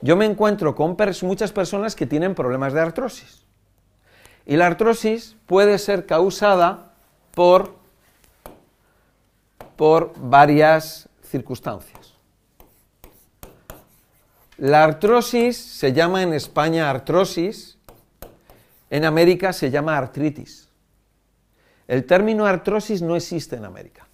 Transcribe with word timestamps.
yo 0.00 0.16
me 0.16 0.26
encuentro 0.26 0.74
con 0.74 0.96
muchas 1.22 1.52
personas 1.52 1.96
que 1.96 2.06
tienen 2.06 2.34
problemas 2.34 2.72
de 2.72 2.80
artrosis. 2.80 3.44
Y 4.46 4.56
la 4.56 4.66
artrosis 4.66 5.36
puede 5.46 5.78
ser 5.78 6.06
causada 6.06 6.92
por, 7.34 7.74
por 9.76 10.12
varias 10.16 11.08
circunstancias. 11.22 12.14
La 14.56 14.84
artrosis 14.84 15.56
se 15.56 15.92
llama 15.92 16.22
en 16.22 16.32
España 16.32 16.90
artrosis, 16.90 17.78
en 18.90 19.04
América 19.04 19.52
se 19.52 19.70
llama 19.70 19.96
artritis. 19.96 20.68
El 21.86 22.04
término 22.04 22.46
artrosis 22.46 23.02
no 23.02 23.16
existe 23.16 23.56
en 23.56 23.64
América. 23.64 24.06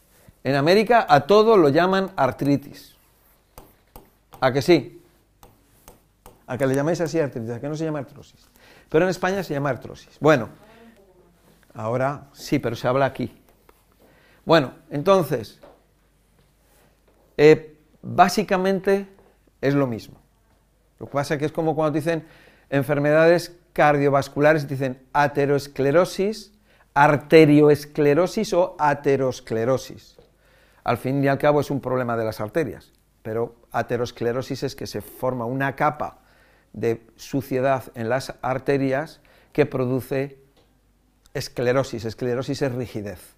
En 0.43 0.55
América 0.55 1.07
a 1.09 1.27
todo 1.27 1.57
lo 1.57 1.69
llaman 1.69 2.11
artritis. 2.17 2.95
¿A 4.41 4.53
que 4.53 4.63
sí? 4.63 5.04
A 6.47 6.59
que 6.59 6.67
le 6.67 6.75
llamáis 6.75 7.01
así 7.01 7.19
artritis, 7.19 7.51
a 7.51 7.61
que 7.61 7.69
no 7.69 7.77
se 7.77 7.85
llama 7.85 8.01
artrosis. 8.01 8.49
Pero 8.89 9.05
en 9.05 9.11
España 9.11 9.43
se 9.43 9.55
llama 9.55 9.71
artrosis. 9.71 10.19
Bueno, 10.21 10.49
ahora 11.75 12.29
sí, 12.33 12.59
pero 12.59 12.77
se 12.77 12.87
habla 12.87 13.07
aquí. 13.07 13.35
Bueno, 14.45 14.73
entonces, 14.91 15.59
eh, 17.37 17.79
básicamente 18.03 19.09
es 19.61 19.75
lo 19.75 19.87
mismo. 19.87 20.17
Lo 20.99 21.07
que 21.07 21.13
pasa 21.13 21.35
es 21.35 21.41
que 21.41 21.47
es 21.47 21.53
como 21.53 21.75
cuando 21.75 21.99
dicen 21.99 22.27
enfermedades 22.69 23.57
cardiovasculares, 23.73 24.69
dicen 24.69 25.03
aterosclerosis, 25.13 26.53
arterioesclerosis 26.95 28.53
o 28.53 28.77
aterosclerosis. 28.79 30.17
Al 30.85 30.99
fin 30.99 31.25
y 31.25 31.29
al 31.29 31.39
cabo 31.39 31.61
es 31.61 31.71
un 31.71 31.81
problema 31.81 32.17
de 32.17 32.25
las 32.25 32.41
arterias, 32.41 32.93
pero 33.23 33.57
aterosclerosis 33.73 34.63
es 34.63 34.77
que 34.77 34.87
se 34.87 35.01
forma 35.01 35.47
una 35.47 35.75
capa 35.75 36.19
de 36.75 37.01
suciedad 37.17 37.85
en 37.95 38.11
las 38.11 38.35
arterias 38.43 39.21
que 39.53 39.65
produce 39.65 40.39
esclerosis. 41.33 42.05
Esclerosis 42.05 42.61
es 42.61 42.73
rigidez. 42.73 43.37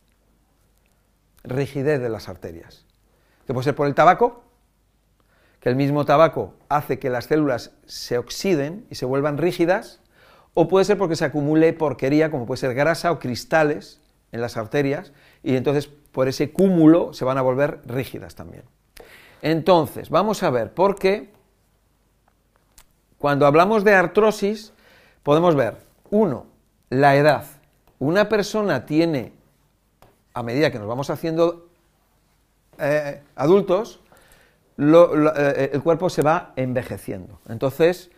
Rigidez 1.44 2.00
de 2.00 2.08
las 2.08 2.28
arterias. 2.28 2.84
Que 3.46 3.52
puede 3.52 3.64
ser 3.64 3.76
por 3.76 3.86
el 3.86 3.94
tabaco, 3.94 4.42
que 5.60 5.68
el 5.68 5.76
mismo 5.76 6.04
tabaco 6.04 6.54
hace 6.68 6.98
que 6.98 7.10
las 7.10 7.26
células 7.26 7.72
se 7.84 8.18
oxiden 8.18 8.86
y 8.90 8.96
se 8.96 9.06
vuelvan 9.06 9.38
rígidas, 9.38 10.00
o 10.54 10.66
puede 10.66 10.84
ser 10.84 10.98
porque 10.98 11.16
se 11.16 11.26
acumule 11.26 11.72
porquería, 11.74 12.30
como 12.30 12.46
puede 12.46 12.58
ser 12.58 12.74
grasa 12.74 13.12
o 13.12 13.18
cristales 13.18 14.00
en 14.32 14.40
las 14.40 14.56
arterias, 14.56 15.12
y 15.42 15.56
entonces 15.56 15.86
por 15.86 16.28
ese 16.28 16.50
cúmulo 16.50 17.12
se 17.12 17.26
van 17.26 17.36
a 17.36 17.42
volver 17.42 17.82
rígidas 17.84 18.34
también. 18.34 18.64
Entonces, 19.42 20.08
vamos 20.08 20.42
a 20.42 20.50
ver, 20.50 20.72
por 20.72 20.96
qué 20.96 21.35
cuando 23.18 23.46
hablamos 23.46 23.84
de 23.84 23.94
artrosis, 23.94 24.72
podemos 25.22 25.54
ver, 25.54 25.76
uno, 26.10 26.46
la 26.90 27.16
edad. 27.16 27.44
Una 27.98 28.28
persona 28.28 28.86
tiene, 28.86 29.32
a 30.34 30.42
medida 30.42 30.70
que 30.70 30.78
nos 30.78 30.86
vamos 30.86 31.10
haciendo 31.10 31.68
eh, 32.78 33.22
adultos, 33.34 34.00
eh, 34.78 35.70
el 35.72 35.82
cuerpo 35.82 36.10
se 36.10 36.22
va 36.22 36.52
envejeciendo. 36.56 37.40
Entonces, 37.48 38.10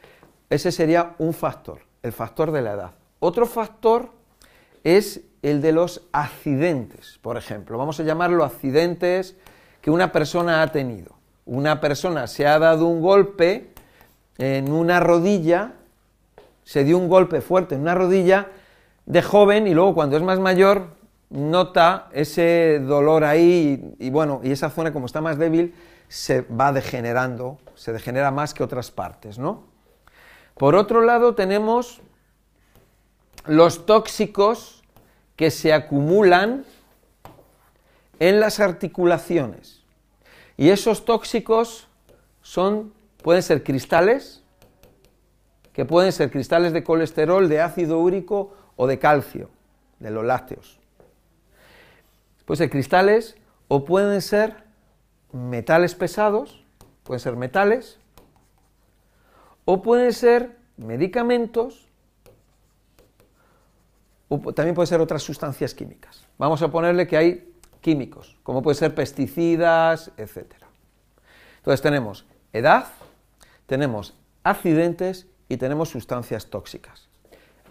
ese 0.50 0.72
sería 0.72 1.14
un 1.19 1.32
factor, 1.32 1.80
el 2.02 2.12
factor 2.12 2.50
de 2.50 2.62
la 2.62 2.72
edad. 2.72 2.91
Otro 3.20 3.46
factor 3.46 4.10
es 4.84 5.20
el 5.42 5.60
de 5.60 5.72
los 5.72 6.02
accidentes, 6.12 7.19
por 7.22 7.36
ejemplo. 7.36 7.78
Vamos 7.78 8.00
a 8.00 8.02
llamarlo 8.02 8.44
accidentes 8.44 9.36
que 9.80 9.91
una 9.91 10.10
persona 10.10 10.62
ha 10.62 10.72
tenido. 10.72 11.14
Una 11.46 11.80
persona 11.80 12.26
se 12.26 12.46
ha 12.46 12.58
dado 12.58 12.86
un 12.86 13.00
golpe 13.00 13.70
en 14.39 14.72
una 14.72 15.00
rodilla, 15.00 15.72
se 16.64 16.84
dio 16.84 16.97
un 16.97 17.08
golpe 17.08 17.41
fuerte 17.41 17.75
en 17.75 17.83
una 17.83 17.94
rodilla 17.94 18.48
de 19.06 19.22
joven 19.22 19.67
y 19.67 19.75
luego 19.75 19.94
cuando 19.94 20.17
es 20.17 20.22
más 20.22 20.39
mayor 20.39 20.97
nota 21.31 22.09
ese 22.12 22.81
dolor 22.81 23.25
ahí 23.25 23.94
y, 23.98 24.10
bueno, 24.10 24.41
y 24.43 24.53
esa 24.53 24.71
zona 24.71 24.93
como 24.93 25.06
está 25.06 25.21
más 25.21 25.38
débil 25.38 25.75
se 26.09 26.43
va 26.43 26.72
degenerando, 26.72 27.59
se 27.75 27.93
degenera 27.93 28.31
más 28.31 28.54
que 28.54 28.62
otras 28.62 28.91
partes, 28.91 29.38
¿no? 29.38 29.65
Por 30.56 30.75
otro 30.75 31.03
lado 31.03 31.34
tenemos 31.34 32.00
los 33.47 33.87
tóxicos 33.87 34.82
que 35.37 35.50
se 35.50 35.72
acumulan 35.72 36.65
en 38.19 38.41
las 38.41 38.60
articulaciones. 38.60 39.82
Y 40.56 40.71
esos 40.71 41.04
tóxicos 41.04 41.87
son 42.43 42.93
Pueden 43.22 43.42
ser 43.42 43.62
cristales, 43.62 44.42
que 45.72 45.84
pueden 45.84 46.12
ser 46.12 46.30
cristales 46.30 46.72
de 46.72 46.82
colesterol, 46.82 47.48
de 47.48 47.60
ácido 47.60 47.98
úrico 47.98 48.54
o 48.76 48.86
de 48.86 48.98
calcio, 48.98 49.50
de 49.98 50.10
los 50.10 50.24
lácteos. 50.24 50.78
Pueden 52.44 52.58
ser 52.58 52.70
cristales 52.70 53.36
o 53.68 53.84
pueden 53.84 54.22
ser 54.22 54.64
metales 55.32 55.94
pesados, 55.94 56.64
pueden 57.04 57.20
ser 57.20 57.36
metales, 57.36 57.98
o 59.64 59.82
pueden 59.82 60.12
ser 60.12 60.56
medicamentos, 60.76 61.88
o 64.28 64.38
también 64.52 64.74
pueden 64.74 64.86
ser 64.86 65.00
otras 65.00 65.22
sustancias 65.22 65.74
químicas. 65.74 66.24
Vamos 66.38 66.62
a 66.62 66.70
ponerle 66.70 67.06
que 67.06 67.16
hay 67.16 67.54
químicos, 67.80 68.36
como 68.42 68.62
pueden 68.62 68.78
ser 68.78 68.94
pesticidas, 68.94 70.10
etc. 70.16 70.54
Entonces 71.58 71.82
tenemos 71.82 72.26
edad, 72.52 72.86
tenemos 73.68 74.14
accidentes 74.42 75.28
y 75.48 75.58
tenemos 75.58 75.90
sustancias 75.90 76.46
tóxicas. 76.46 77.06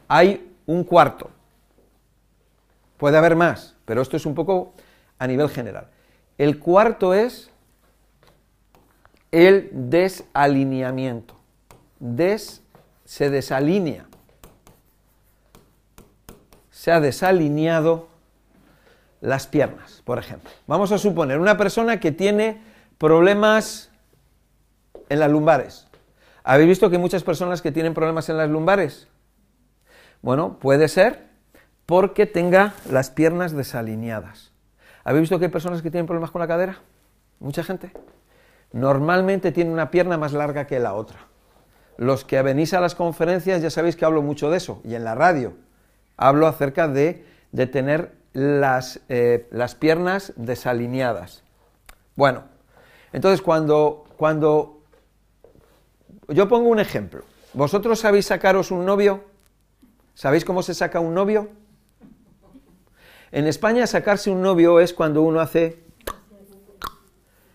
Hay 0.07 0.55
un 0.67 0.83
cuarto. 0.83 1.31
Puede 2.97 3.17
haber 3.17 3.35
más, 3.35 3.75
pero 3.83 4.01
esto 4.01 4.15
es 4.15 4.25
un 4.27 4.35
poco 4.35 4.73
a 5.17 5.25
nivel 5.25 5.49
general. 5.49 5.89
El 6.37 6.59
cuarto 6.59 7.15
es 7.15 7.49
el 9.31 9.69
desalineamiento. 9.73 11.35
Des, 11.99 12.61
se 13.03 13.31
desalinea. 13.31 14.05
Se 16.69 16.91
ha 16.91 16.99
desalineado 16.99 18.07
las 19.19 19.47
piernas, 19.47 20.03
por 20.05 20.19
ejemplo. 20.19 20.51
Vamos 20.67 20.91
a 20.91 20.99
suponer 20.99 21.39
una 21.39 21.57
persona 21.57 21.99
que 21.99 22.11
tiene 22.11 22.61
problemas 22.99 23.89
en 25.09 25.19
las 25.19 25.31
lumbares. 25.31 25.86
¿Habéis 26.49 26.69
visto 26.69 26.89
que 26.89 26.95
hay 26.95 27.01
muchas 27.01 27.23
personas 27.23 27.61
que 27.61 27.73
tienen 27.73 27.93
problemas 27.93 28.29
en 28.29 28.37
las 28.37 28.49
lumbares? 28.49 29.09
Bueno, 30.21 30.59
puede 30.59 30.87
ser 30.87 31.27
porque 31.85 32.25
tenga 32.25 32.73
las 32.89 33.09
piernas 33.09 33.51
desalineadas. 33.51 34.53
¿Habéis 35.03 35.23
visto 35.23 35.39
que 35.39 35.45
hay 35.45 35.51
personas 35.51 35.81
que 35.81 35.91
tienen 35.91 36.05
problemas 36.05 36.31
con 36.31 36.39
la 36.39 36.47
cadera? 36.47 36.77
Mucha 37.41 37.65
gente. 37.65 37.91
Normalmente 38.71 39.51
tiene 39.51 39.71
una 39.71 39.91
pierna 39.91 40.17
más 40.17 40.31
larga 40.31 40.67
que 40.67 40.79
la 40.79 40.93
otra. 40.93 41.19
Los 41.97 42.23
que 42.23 42.41
venís 42.41 42.73
a 42.73 42.79
las 42.79 42.95
conferencias 42.95 43.61
ya 43.61 43.69
sabéis 43.69 43.97
que 43.97 44.05
hablo 44.05 44.21
mucho 44.21 44.49
de 44.49 44.55
eso, 44.55 44.79
y 44.85 44.95
en 44.95 45.03
la 45.03 45.15
radio 45.15 45.53
hablo 46.15 46.47
acerca 46.47 46.87
de, 46.87 47.25
tener 47.73 48.13
las, 48.31 49.01
eh, 49.09 49.49
las 49.51 49.75
piernas 49.75 50.31
desalineadas. 50.37 51.43
Bueno, 52.15 52.43
entonces 53.11 53.41
cuando, 53.41 54.05
cuando 54.15 54.76
yo 56.27 56.47
pongo 56.47 56.69
un 56.69 56.79
ejemplo. 56.79 57.23
¿Vosotros 57.53 57.99
sabéis 57.99 58.25
sacaros 58.27 58.71
un 58.71 58.85
novio? 58.85 59.23
¿Sabéis 60.13 60.45
cómo 60.45 60.63
se 60.63 60.73
saca 60.73 60.99
un 60.99 61.13
novio? 61.13 61.49
En 63.31 63.47
España 63.47 63.87
sacarse 63.87 64.29
un 64.29 64.41
novio 64.41 64.79
es 64.79 64.93
cuando 64.93 65.21
uno 65.21 65.39
hace... 65.39 65.83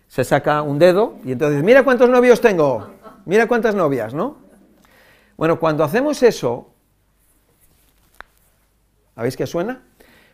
Se 0.07 0.23
saca 0.23 0.61
un 0.61 0.77
dedo 0.77 1.15
y 1.25 1.31
entonces, 1.31 1.63
mira 1.63 1.83
cuántos 1.83 2.07
novios 2.09 2.39
tengo, 2.39 2.87
mira 3.25 3.47
cuántas 3.47 3.73
novias, 3.73 4.13
¿no? 4.13 4.37
Bueno, 5.37 5.59
cuando 5.59 5.83
hacemos 5.83 6.21
eso, 6.21 6.69
¿habéis 9.15 9.35
que 9.35 9.47
suena? 9.47 9.81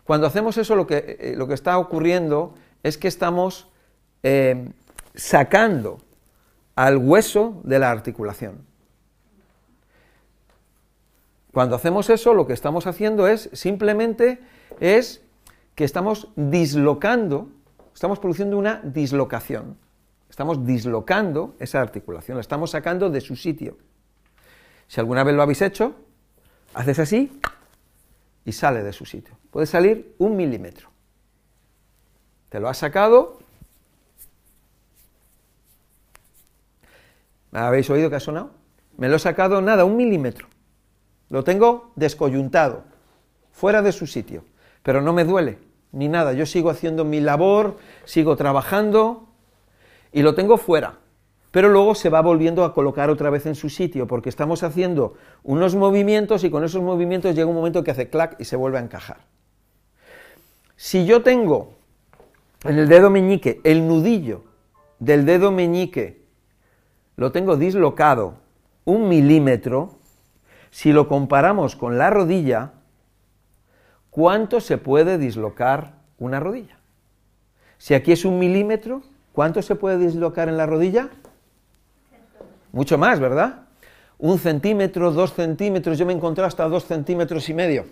Cuando 0.03 0.27
hacemos 0.27 0.57
eso 0.57 0.75
lo 0.75 0.85
que, 0.85 1.17
eh, 1.19 1.33
lo 1.37 1.47
que 1.47 1.53
está 1.53 1.77
ocurriendo 1.77 2.55
es 2.83 2.97
que 2.97 3.07
estamos 3.07 3.69
eh, 4.23 4.69
sacando 5.15 5.99
al 6.79 6.95
hueso 6.95 7.59
de 7.65 7.77
la 7.77 7.91
articulación. 7.91 8.65
Cuando 11.51 11.75
hacemos 11.75 12.09
eso, 12.09 12.33
lo 12.33 12.47
que 12.47 12.53
estamos 12.53 12.87
haciendo 12.87 13.27
es 13.27 13.49
simplemente 13.51 14.39
es 14.79 15.21
que 15.75 15.83
estamos 15.83 16.29
dislocando, 16.37 17.49
estamos 17.93 18.19
produciendo 18.19 18.57
una 18.57 18.79
dislocación. 18.81 19.75
Estamos 20.29 20.65
dislocando 20.65 21.53
esa 21.59 21.81
articulación, 21.81 22.37
la 22.37 22.41
estamos 22.41 22.71
sacando 22.71 23.09
de 23.09 23.19
su 23.19 23.35
sitio. 23.35 23.77
Si 24.87 25.01
alguna 25.01 25.25
vez 25.25 25.35
lo 25.35 25.41
habéis 25.41 25.61
hecho, 25.61 25.95
haces 26.73 26.97
así 26.99 27.41
y 28.45 28.53
sale 28.53 28.83
de 28.83 28.93
su 28.93 29.03
sitio. 29.05 29.35
Puede 29.51 29.65
salir 29.65 30.15
un 30.17 30.37
milímetro. 30.37 30.89
Te 32.47 32.61
lo 32.61 32.69
has 32.69 32.77
sacado 32.77 33.39
habéis 37.51 37.89
oído 37.89 38.09
que 38.09 38.15
ha 38.15 38.19
sonado? 38.19 38.51
Me 38.97 39.09
lo 39.09 39.15
he 39.15 39.19
sacado 39.19 39.61
nada, 39.61 39.85
un 39.85 39.95
milímetro. 39.95 40.47
Lo 41.29 41.43
tengo 41.43 41.91
descoyuntado, 41.95 42.83
fuera 43.51 43.81
de 43.81 43.91
su 43.91 44.07
sitio, 44.07 44.43
pero 44.83 45.01
no 45.01 45.13
me 45.13 45.23
duele 45.23 45.59
ni 45.91 46.07
nada. 46.07 46.33
Yo 46.33 46.45
sigo 46.45 46.69
haciendo 46.69 47.05
mi 47.05 47.19
labor, 47.19 47.77
sigo 48.05 48.35
trabajando 48.35 49.27
y 50.11 50.21
lo 50.21 50.35
tengo 50.35 50.57
fuera. 50.57 50.97
Pero 51.51 51.69
luego 51.69 51.95
se 51.95 52.09
va 52.09 52.21
volviendo 52.21 52.63
a 52.63 52.73
colocar 52.73 53.09
otra 53.09 53.29
vez 53.31 53.45
en 53.47 53.55
su 53.55 53.69
sitio 53.69 54.05
porque 54.05 54.29
estamos 54.29 54.61
haciendo 54.61 55.15
unos 55.43 55.75
movimientos 55.75 56.43
y 56.43 56.51
con 56.51 56.63
esos 56.63 56.81
movimientos 56.83 57.35
llega 57.35 57.47
un 57.47 57.55
momento 57.55 57.83
que 57.83 57.91
hace 57.91 58.09
clac 58.09 58.35
y 58.39 58.45
se 58.45 58.55
vuelve 58.55 58.77
a 58.77 58.81
encajar. 58.81 59.25
Si 60.75 61.05
yo 61.05 61.23
tengo 61.23 61.73
en 62.63 62.77
el 62.77 62.87
dedo 62.87 63.09
meñique 63.09 63.61
el 63.63 63.87
nudillo 63.87 64.43
del 64.99 65.25
dedo 65.25 65.51
meñique, 65.51 66.18
lo 67.19 67.33
tengo 67.33 67.57
dislocado 67.57 68.35
un 68.85 69.09
milímetro, 69.09 69.97
si 70.71 70.93
lo 70.93 71.09
comparamos 71.09 71.75
con 71.75 71.97
la 71.97 72.09
rodilla, 72.09 72.71
¿cuánto 74.09 74.61
se 74.61 74.77
puede 74.77 75.17
dislocar 75.17 75.95
una 76.17 76.39
rodilla? 76.39 76.77
Si 77.77 77.93
aquí 77.93 78.13
es 78.13 78.23
un 78.23 78.39
milímetro, 78.39 79.01
¿cuánto 79.33 79.61
se 79.61 79.75
puede 79.75 79.97
dislocar 79.97 80.47
en 80.47 80.55
la 80.55 80.65
rodilla? 80.65 81.09
Mucho 82.71 82.97
más, 82.97 83.19
¿verdad? 83.19 83.63
Un 84.17 84.39
centímetro, 84.39 85.11
dos 85.11 85.33
centímetros, 85.33 85.97
yo 85.97 86.05
me 86.05 86.13
encontré 86.13 86.45
hasta 86.45 86.69
dos 86.69 86.85
centímetros 86.85 87.49
y 87.49 87.53
medio. 87.53 87.85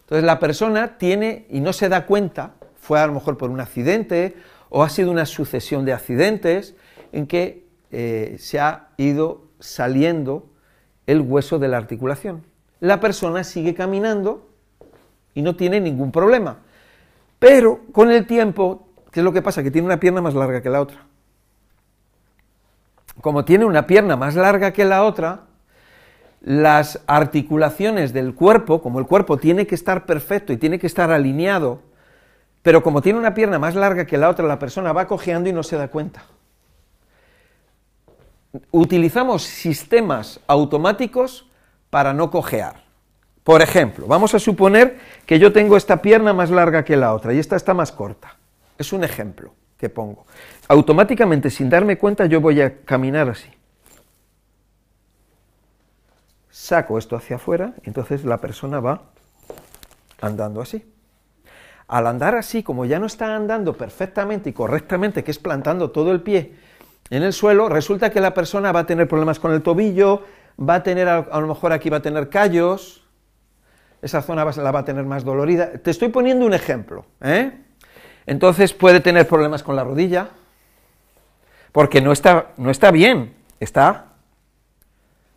Entonces 0.00 0.24
la 0.24 0.38
persona 0.38 0.96
tiene 0.96 1.44
y 1.50 1.60
no 1.60 1.74
se 1.74 1.90
da 1.90 2.06
cuenta, 2.06 2.54
fue 2.76 2.98
a 2.98 3.06
lo 3.06 3.12
mejor 3.12 3.36
por 3.36 3.50
un 3.50 3.60
accidente 3.60 4.34
o 4.68 4.82
ha 4.82 4.88
sido 4.88 5.10
una 5.10 5.26
sucesión 5.26 5.84
de 5.84 5.92
accidentes 5.92 6.74
en 7.12 7.26
que 7.26 7.66
eh, 7.90 8.36
se 8.38 8.60
ha 8.60 8.88
ido 8.96 9.44
saliendo 9.60 10.50
el 11.06 11.20
hueso 11.20 11.58
de 11.58 11.68
la 11.68 11.76
articulación 11.76 12.42
la 12.84 13.00
persona 13.00 13.44
sigue 13.44 13.72
caminando 13.72 14.46
y 15.32 15.40
no 15.40 15.56
tiene 15.56 15.80
ningún 15.80 16.12
problema. 16.12 16.58
Pero 17.38 17.80
con 17.92 18.10
el 18.10 18.26
tiempo, 18.26 18.88
¿qué 19.10 19.20
es 19.20 19.24
lo 19.24 19.32
que 19.32 19.40
pasa? 19.40 19.62
Que 19.62 19.70
tiene 19.70 19.86
una 19.86 19.98
pierna 19.98 20.20
más 20.20 20.34
larga 20.34 20.60
que 20.60 20.68
la 20.68 20.82
otra. 20.82 20.98
Como 23.22 23.46
tiene 23.46 23.64
una 23.64 23.86
pierna 23.86 24.16
más 24.16 24.34
larga 24.34 24.74
que 24.74 24.84
la 24.84 25.02
otra, 25.02 25.44
las 26.42 27.00
articulaciones 27.06 28.12
del 28.12 28.34
cuerpo, 28.34 28.82
como 28.82 28.98
el 28.98 29.06
cuerpo 29.06 29.38
tiene 29.38 29.66
que 29.66 29.74
estar 29.74 30.04
perfecto 30.04 30.52
y 30.52 30.58
tiene 30.58 30.78
que 30.78 30.86
estar 30.86 31.10
alineado, 31.10 31.80
pero 32.64 32.82
como 32.82 33.02
tiene 33.02 33.18
una 33.18 33.34
pierna 33.34 33.58
más 33.58 33.74
larga 33.74 34.06
que 34.06 34.16
la 34.16 34.30
otra, 34.30 34.46
la 34.46 34.58
persona 34.58 34.94
va 34.94 35.06
cojeando 35.06 35.50
y 35.50 35.52
no 35.52 35.62
se 35.62 35.76
da 35.76 35.88
cuenta. 35.88 36.24
Utilizamos 38.70 39.42
sistemas 39.42 40.40
automáticos 40.46 41.46
para 41.90 42.14
no 42.14 42.30
cojear. 42.30 42.82
Por 43.42 43.60
ejemplo, 43.60 44.06
vamos 44.06 44.34
a 44.34 44.38
suponer 44.38 44.98
que 45.26 45.38
yo 45.38 45.52
tengo 45.52 45.76
esta 45.76 46.00
pierna 46.00 46.32
más 46.32 46.48
larga 46.48 46.86
que 46.86 46.96
la 46.96 47.12
otra 47.12 47.34
y 47.34 47.38
esta 47.38 47.54
está 47.54 47.74
más 47.74 47.92
corta. 47.92 48.34
Es 48.78 48.94
un 48.94 49.04
ejemplo 49.04 49.52
que 49.76 49.90
pongo. 49.90 50.24
Automáticamente, 50.66 51.50
sin 51.50 51.68
darme 51.68 51.98
cuenta, 51.98 52.24
yo 52.24 52.40
voy 52.40 52.62
a 52.62 52.78
caminar 52.78 53.28
así. 53.28 53.50
Saco 56.50 56.96
esto 56.96 57.14
hacia 57.14 57.36
afuera 57.36 57.74
entonces 57.82 58.24
la 58.24 58.38
persona 58.38 58.80
va 58.80 59.02
andando 60.22 60.62
así. 60.62 60.93
Al 61.86 62.06
andar 62.06 62.34
así, 62.34 62.62
como 62.62 62.84
ya 62.84 62.98
no 62.98 63.06
está 63.06 63.34
andando 63.34 63.74
perfectamente 63.74 64.50
y 64.50 64.52
correctamente, 64.52 65.22
que 65.22 65.30
es 65.30 65.38
plantando 65.38 65.90
todo 65.90 66.12
el 66.12 66.22
pie 66.22 66.54
en 67.10 67.22
el 67.22 67.32
suelo, 67.32 67.68
resulta 67.68 68.10
que 68.10 68.20
la 68.20 68.32
persona 68.32 68.72
va 68.72 68.80
a 68.80 68.86
tener 68.86 69.06
problemas 69.06 69.38
con 69.38 69.52
el 69.52 69.62
tobillo, 69.62 70.22
va 70.58 70.76
a 70.76 70.82
tener, 70.82 71.08
a 71.08 71.40
lo 71.40 71.46
mejor 71.46 71.72
aquí 71.72 71.90
va 71.90 71.98
a 71.98 72.02
tener 72.02 72.30
callos, 72.30 73.04
esa 74.00 74.22
zona 74.22 74.44
la 74.44 74.70
va 74.70 74.80
a 74.80 74.84
tener 74.84 75.04
más 75.04 75.24
dolorida. 75.24 75.72
Te 75.72 75.90
estoy 75.90 76.08
poniendo 76.08 76.44
un 76.44 76.52
ejemplo. 76.52 77.06
¿eh? 77.22 77.52
Entonces 78.26 78.72
puede 78.72 79.00
tener 79.00 79.26
problemas 79.26 79.62
con 79.62 79.76
la 79.76 79.84
rodilla, 79.84 80.28
porque 81.72 82.00
no 82.00 82.12
está, 82.12 82.52
no 82.56 82.70
está 82.70 82.90
bien, 82.90 83.34
está 83.60 84.12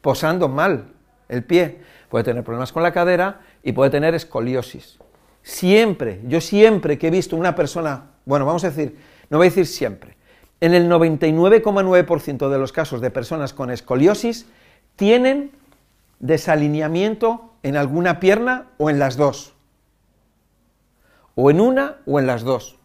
posando 0.01 0.47
mal 0.47 0.93
el 1.29 1.43
pie. 1.43 1.81
Puede 2.09 2.23
tener 2.23 2.43
problemas 2.43 2.71
con 2.71 2.83
la 2.83 2.91
cadera 2.91 3.41
y 3.63 3.71
puede 3.71 3.89
tener 3.89 4.15
escoliosis. 4.15 4.99
Siempre, 5.47 6.19
yo 6.27 6.41
siempre 6.41 6.97
que 6.97 7.07
he 7.07 7.09
visto 7.09 7.37
una 7.37 7.55
persona, 7.55 8.09
bueno, 8.25 8.45
vamos 8.45 8.65
a 8.65 8.69
decir, 8.69 8.97
no 9.29 9.37
voy 9.37 9.47
a 9.47 9.49
decir 9.49 9.65
siempre, 9.65 10.17
en 10.59 10.73
el 10.73 10.89
99,9% 10.89 12.49
de 12.49 12.57
los 12.57 12.73
casos 12.73 12.99
de 12.99 13.11
personas 13.11 13.53
con 13.53 13.71
escoliosis, 13.71 14.45
tienen 14.97 15.51
desalineamiento 16.19 17.53
en 17.63 17.77
alguna 17.77 18.19
pierna 18.19 18.71
o 18.77 18.89
en 18.89 18.99
las 18.99 19.15
dos. 19.15 19.53
O 21.35 21.49
en 21.49 21.61
una 21.61 21.99
o 22.05 22.19
en 22.19 22.27
las 22.27 22.43
dos. 22.43 22.77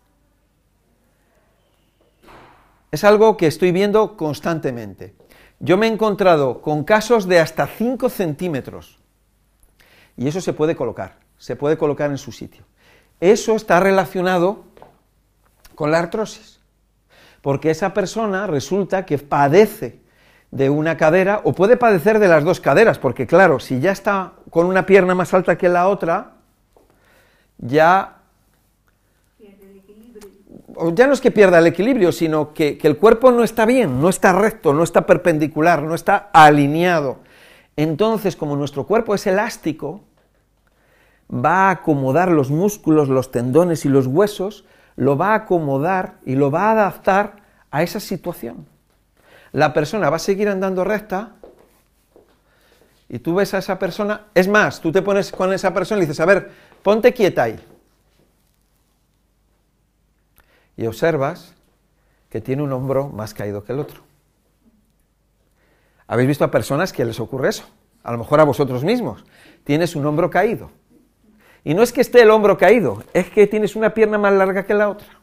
Es 2.93 3.03
algo 3.03 3.37
que 3.37 3.49
estoy 3.49 3.73
viendo 3.73 4.17
constantemente. 4.17 5.17
Yo 5.59 5.77
me 5.77 5.89
he 5.89 5.93
encontrado 5.93 6.63
con 6.63 6.85
casos 6.85 7.27
de 7.27 7.41
hasta 7.41 7.67
5 7.67 8.09
centímetros. 8.09 9.01
Y 10.17 10.29
eso 10.29 10.41
se 10.41 10.53
puede 10.53 10.77
colocar, 10.77 11.22
se 11.43 11.57
puede 11.57 11.77
colocar 11.77 12.09
en 12.13 12.19
su 12.19 12.31
sitio. 12.31 12.63
Eso 13.19 13.57
está 13.57 13.81
relacionado 13.81 14.63
con 15.75 15.91
la 15.91 15.99
artrosis. 15.99 16.61
Porque 17.41 17.73
esa 17.73 17.93
persona 17.93 18.47
resulta 18.47 19.05
que 19.05 19.19
padece 19.19 19.99
de 20.53 20.71
una 20.71 20.97
cadera 20.97 21.41
o 21.43 21.53
puede 21.53 21.77
padecer 21.77 22.21
de 22.21 22.29
las 22.29 22.45
dos 22.45 22.61
caderas, 22.61 23.01
porque 23.01 23.27
claro, 23.27 23.59
si 23.59 23.81
ya 23.81 23.91
está 23.91 24.35
con 24.51 24.67
una 24.67 24.87
pierna 24.87 25.17
más 25.17 25.35
alta 25.35 25.59
que 25.59 25.69
la 25.69 25.89
otra, 25.89 26.35
ya... 27.59 28.19
Ya 30.95 31.09
no 31.09 31.13
es 31.13 31.21
que 31.21 31.33
pierda 31.33 31.59
el 31.59 31.67
equilibrio, 31.67 32.13
sino 32.13 32.55
que, 32.55 32.79
que 32.79 32.87
el 32.87 32.99
cuerpo 32.99 33.33
no 33.33 33.43
está 33.43 33.67
bien, 33.67 34.01
no 34.01 34.09
está 34.09 34.33
recto, 34.33 34.73
no 34.73 34.85
está 34.85 35.07
perpendicular, 35.07 35.83
no 35.83 35.97
está 35.97 36.31
alineado. 36.33 37.19
Entonces, 37.75 38.37
como 38.37 38.55
nuestro 38.55 38.87
cuerpo 38.87 39.15
es 39.15 39.27
elástico, 39.27 40.03
va 41.33 41.69
a 41.69 41.71
acomodar 41.71 42.31
los 42.31 42.51
músculos, 42.51 43.09
los 43.09 43.31
tendones 43.31 43.85
y 43.85 43.89
los 43.89 44.07
huesos, 44.07 44.65
lo 44.97 45.17
va 45.17 45.33
a 45.33 45.37
acomodar 45.37 46.19
y 46.27 46.35
lo 46.35 46.51
va 46.51 46.69
a 46.69 46.73
adaptar 46.73 47.37
a 47.71 47.83
esa 47.83 48.01
situación 48.01 48.67
la 49.53 49.73
persona 49.75 50.11
va 50.11 50.17
a 50.17 50.19
seguir 50.19 50.49
andando 50.49 50.83
recta 50.83 51.33
y 53.09 53.19
tú 53.19 53.35
ves 53.35 53.53
a 53.53 53.59
esa 53.59 53.79
persona, 53.79 54.29
es 54.35 54.49
más, 54.49 54.81
tú 54.81 54.91
te 54.91 55.03
pones 55.03 55.31
con 55.31 55.53
esa 55.53 55.75
persona 55.75 55.99
y 55.99 56.07
dices, 56.07 56.21
a 56.21 56.25
ver, 56.25 56.51
ponte 56.83 57.13
quieta 57.13 57.43
ahí. 57.43 57.61
Y 60.79 60.87
observas 60.87 61.53
que 62.31 62.41
tiene 62.41 62.63
un 62.63 62.73
hombro 62.73 63.11
más 63.11 63.35
caído 63.35 63.63
que 63.65 63.75
el 63.75 63.81
otro. 63.81 64.01
¿Habéis 66.07 66.29
visto 66.29 66.45
a 66.45 66.51
personas 66.51 66.95
que 66.95 67.05
les 67.05 67.21
ocurre 67.21 67.51
eso? 67.51 67.65
A 68.03 68.13
lo 68.13 68.19
mejor 68.19 68.41
a 68.41 68.45
vosotros 68.45 68.83
mismos. 68.83 69.25
Tienes 69.65 69.95
un 69.95 70.07
hombro 70.07 70.31
caído. 70.31 70.71
Y 71.65 71.75
no 71.75 71.83
es 71.83 71.93
que 71.93 72.01
esté 72.01 72.23
el 72.23 72.31
hombro 72.31 72.59
caído, 72.59 73.05
es 73.15 73.31
que 73.31 73.47
tienes 73.47 73.77
una 73.77 73.95
pierna 73.95 74.19
más 74.19 74.33
larga 74.33 74.65
que 74.65 74.75
la 74.75 74.89
otra 74.89 75.23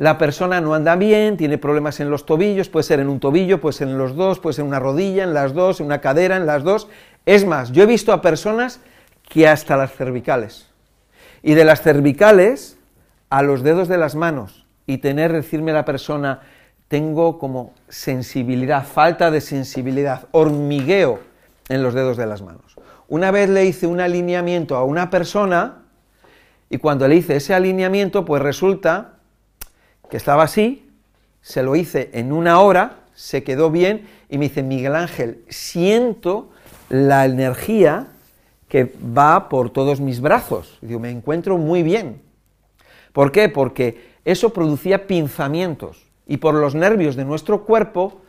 la 0.00 0.16
persona 0.16 0.62
no 0.62 0.72
anda 0.72 0.96
bien, 0.96 1.36
tiene 1.36 1.58
problemas 1.58 2.00
en 2.00 2.08
los 2.08 2.24
tobillos, 2.24 2.70
puede 2.70 2.84
ser 2.84 3.00
en 3.00 3.10
un 3.10 3.20
tobillo, 3.20 3.60
puede 3.60 3.74
ser 3.74 3.88
en 3.88 3.98
los 3.98 4.16
dos, 4.16 4.40
puede 4.40 4.54
ser 4.54 4.62
en 4.62 4.68
una 4.68 4.80
rodilla, 4.80 5.24
en 5.24 5.34
las 5.34 5.52
dos, 5.52 5.78
en 5.78 5.84
una 5.84 6.00
cadera, 6.00 6.38
en 6.38 6.46
las 6.46 6.64
dos. 6.64 6.88
Es 7.26 7.44
más, 7.44 7.70
yo 7.70 7.82
he 7.82 7.86
visto 7.86 8.14
a 8.14 8.22
personas 8.22 8.80
que 9.28 9.46
hasta 9.46 9.76
las 9.76 9.92
cervicales. 9.92 10.68
Y 11.42 11.52
de 11.52 11.66
las 11.66 11.82
cervicales 11.82 12.78
a 13.28 13.42
los 13.42 13.62
dedos 13.62 13.88
de 13.88 13.98
las 13.98 14.14
manos. 14.14 14.64
Y 14.86 14.98
tener, 14.98 15.34
decirme 15.34 15.74
la 15.74 15.84
persona, 15.84 16.40
tengo 16.88 17.38
como 17.38 17.74
sensibilidad, 17.90 18.86
falta 18.86 19.30
de 19.30 19.42
sensibilidad, 19.42 20.28
hormigueo 20.30 21.20
en 21.68 21.82
los 21.82 21.92
dedos 21.92 22.16
de 22.16 22.24
las 22.24 22.40
manos. 22.40 22.74
Una 23.10 23.32
vez 23.32 23.50
le 23.50 23.66
hice 23.66 23.88
un 23.88 24.00
alineamiento 24.00 24.76
a 24.76 24.84
una 24.84 25.10
persona 25.10 25.82
y 26.70 26.78
cuando 26.78 27.08
le 27.08 27.16
hice 27.16 27.34
ese 27.34 27.52
alineamiento, 27.52 28.24
pues 28.24 28.40
resulta 28.40 29.14
que 30.08 30.16
estaba 30.16 30.44
así, 30.44 30.88
se 31.42 31.64
lo 31.64 31.74
hice 31.74 32.10
en 32.12 32.32
una 32.32 32.60
hora, 32.60 32.98
se 33.12 33.42
quedó 33.42 33.68
bien 33.72 34.08
y 34.28 34.38
me 34.38 34.48
dice, 34.48 34.62
Miguel 34.62 34.94
Ángel, 34.94 35.44
siento 35.48 36.50
la 36.88 37.24
energía 37.24 38.06
que 38.68 38.94
va 39.04 39.48
por 39.48 39.70
todos 39.70 40.00
mis 40.00 40.20
brazos. 40.20 40.78
Digo, 40.80 41.00
me 41.00 41.10
encuentro 41.10 41.58
muy 41.58 41.82
bien. 41.82 42.22
¿Por 43.12 43.32
qué? 43.32 43.48
Porque 43.48 44.08
eso 44.24 44.52
producía 44.52 45.08
pinzamientos 45.08 46.06
y 46.28 46.36
por 46.36 46.54
los 46.54 46.76
nervios 46.76 47.16
de 47.16 47.24
nuestro 47.24 47.64
cuerpo 47.64 48.20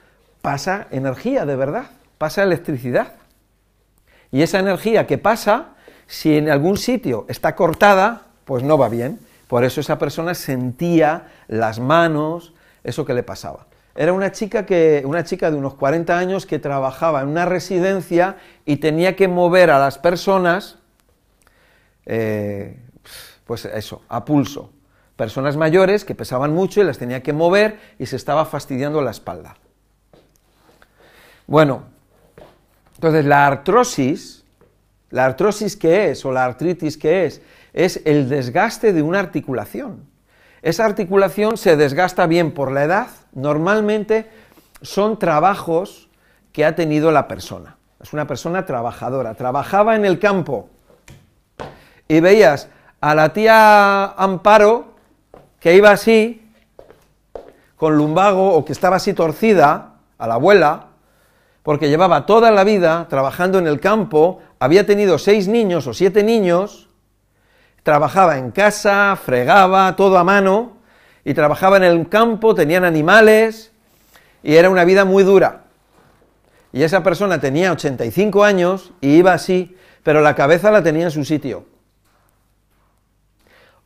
pasa 0.41 0.87
energía 0.89 1.45
de 1.45 1.55
verdad, 1.55 1.91
pasa 2.17 2.41
electricidad. 2.41 3.20
Y 4.31 4.41
esa 4.41 4.59
energía 4.59 5.07
que 5.07 5.17
pasa, 5.17 5.75
si 6.07 6.37
en 6.37 6.49
algún 6.49 6.77
sitio 6.77 7.25
está 7.27 7.55
cortada, 7.55 8.27
pues 8.45 8.63
no 8.63 8.77
va 8.77 8.89
bien. 8.89 9.19
Por 9.47 9.63
eso 9.63 9.81
esa 9.81 9.99
persona 9.99 10.33
sentía 10.33 11.27
las 11.47 11.79
manos, 11.79 12.53
eso 12.83 13.05
que 13.05 13.13
le 13.13 13.23
pasaba. 13.23 13.67
Era 13.95 14.13
una 14.13 14.31
chica, 14.31 14.65
que, 14.65 15.03
una 15.05 15.25
chica 15.25 15.51
de 15.51 15.57
unos 15.57 15.73
40 15.73 16.17
años 16.17 16.45
que 16.45 16.59
trabajaba 16.59 17.21
en 17.21 17.27
una 17.27 17.45
residencia 17.45 18.37
y 18.65 18.77
tenía 18.77 19.17
que 19.17 19.27
mover 19.27 19.69
a 19.69 19.79
las 19.79 19.97
personas, 19.97 20.77
eh, 22.05 22.79
pues 23.45 23.65
eso, 23.65 24.03
a 24.07 24.23
pulso. 24.23 24.71
Personas 25.17 25.57
mayores 25.57 26.05
que 26.05 26.15
pesaban 26.15 26.53
mucho 26.53 26.79
y 26.79 26.85
las 26.85 26.97
tenía 26.97 27.21
que 27.21 27.33
mover 27.33 27.79
y 27.99 28.05
se 28.05 28.15
estaba 28.15 28.45
fastidiando 28.45 29.01
la 29.01 29.11
espalda. 29.11 29.55
Bueno, 31.47 31.83
entonces 33.01 33.25
la 33.25 33.47
artrosis, 33.47 34.45
la 35.09 35.25
artrosis 35.25 35.75
que 35.75 36.11
es 36.11 36.23
o 36.23 36.31
la 36.31 36.45
artritis 36.45 36.97
que 36.97 37.25
es, 37.25 37.41
es 37.73 37.99
el 38.05 38.29
desgaste 38.29 38.93
de 38.93 39.01
una 39.01 39.17
articulación. 39.17 40.05
Esa 40.61 40.85
articulación 40.85 41.57
se 41.57 41.75
desgasta 41.75 42.27
bien 42.27 42.51
por 42.51 42.71
la 42.71 42.83
edad, 42.83 43.07
normalmente 43.33 44.29
son 44.83 45.17
trabajos 45.17 46.09
que 46.51 46.63
ha 46.63 46.75
tenido 46.75 47.11
la 47.11 47.27
persona. 47.27 47.75
Es 47.99 48.13
una 48.13 48.27
persona 48.27 48.67
trabajadora, 48.67 49.33
trabajaba 49.33 49.95
en 49.95 50.05
el 50.05 50.19
campo 50.19 50.69
y 52.07 52.19
veías 52.19 52.69
a 52.99 53.15
la 53.15 53.33
tía 53.33 54.11
Amparo 54.11 54.93
que 55.59 55.75
iba 55.75 55.89
así, 55.89 56.47
con 57.77 57.97
lumbago 57.97 58.53
o 58.53 58.63
que 58.63 58.73
estaba 58.73 58.97
así 58.97 59.13
torcida, 59.13 59.95
a 60.19 60.27
la 60.27 60.35
abuela, 60.35 60.90
porque 61.63 61.89
llevaba 61.89 62.25
toda 62.25 62.51
la 62.51 62.63
vida 62.63 63.07
trabajando 63.09 63.59
en 63.59 63.67
el 63.67 63.79
campo, 63.79 64.39
había 64.59 64.85
tenido 64.85 65.17
seis 65.17 65.47
niños 65.47 65.87
o 65.87 65.93
siete 65.93 66.23
niños, 66.23 66.89
trabajaba 67.83 68.37
en 68.37 68.51
casa, 68.51 69.17
fregaba, 69.23 69.95
todo 69.95 70.17
a 70.17 70.23
mano, 70.23 70.77
y 71.23 71.33
trabajaba 71.33 71.77
en 71.77 71.83
el 71.83 72.09
campo, 72.09 72.55
tenían 72.55 72.83
animales, 72.83 73.71
y 74.43 74.55
era 74.55 74.69
una 74.69 74.85
vida 74.85 75.05
muy 75.05 75.23
dura. 75.23 75.63
Y 76.73 76.83
esa 76.83 77.03
persona 77.03 77.39
tenía 77.39 77.71
85 77.71 78.43
años 78.43 78.91
y 79.01 79.15
iba 79.15 79.33
así, 79.33 79.75
pero 80.03 80.21
la 80.21 80.35
cabeza 80.35 80.71
la 80.71 80.81
tenía 80.81 81.05
en 81.05 81.11
su 81.11 81.25
sitio. 81.25 81.65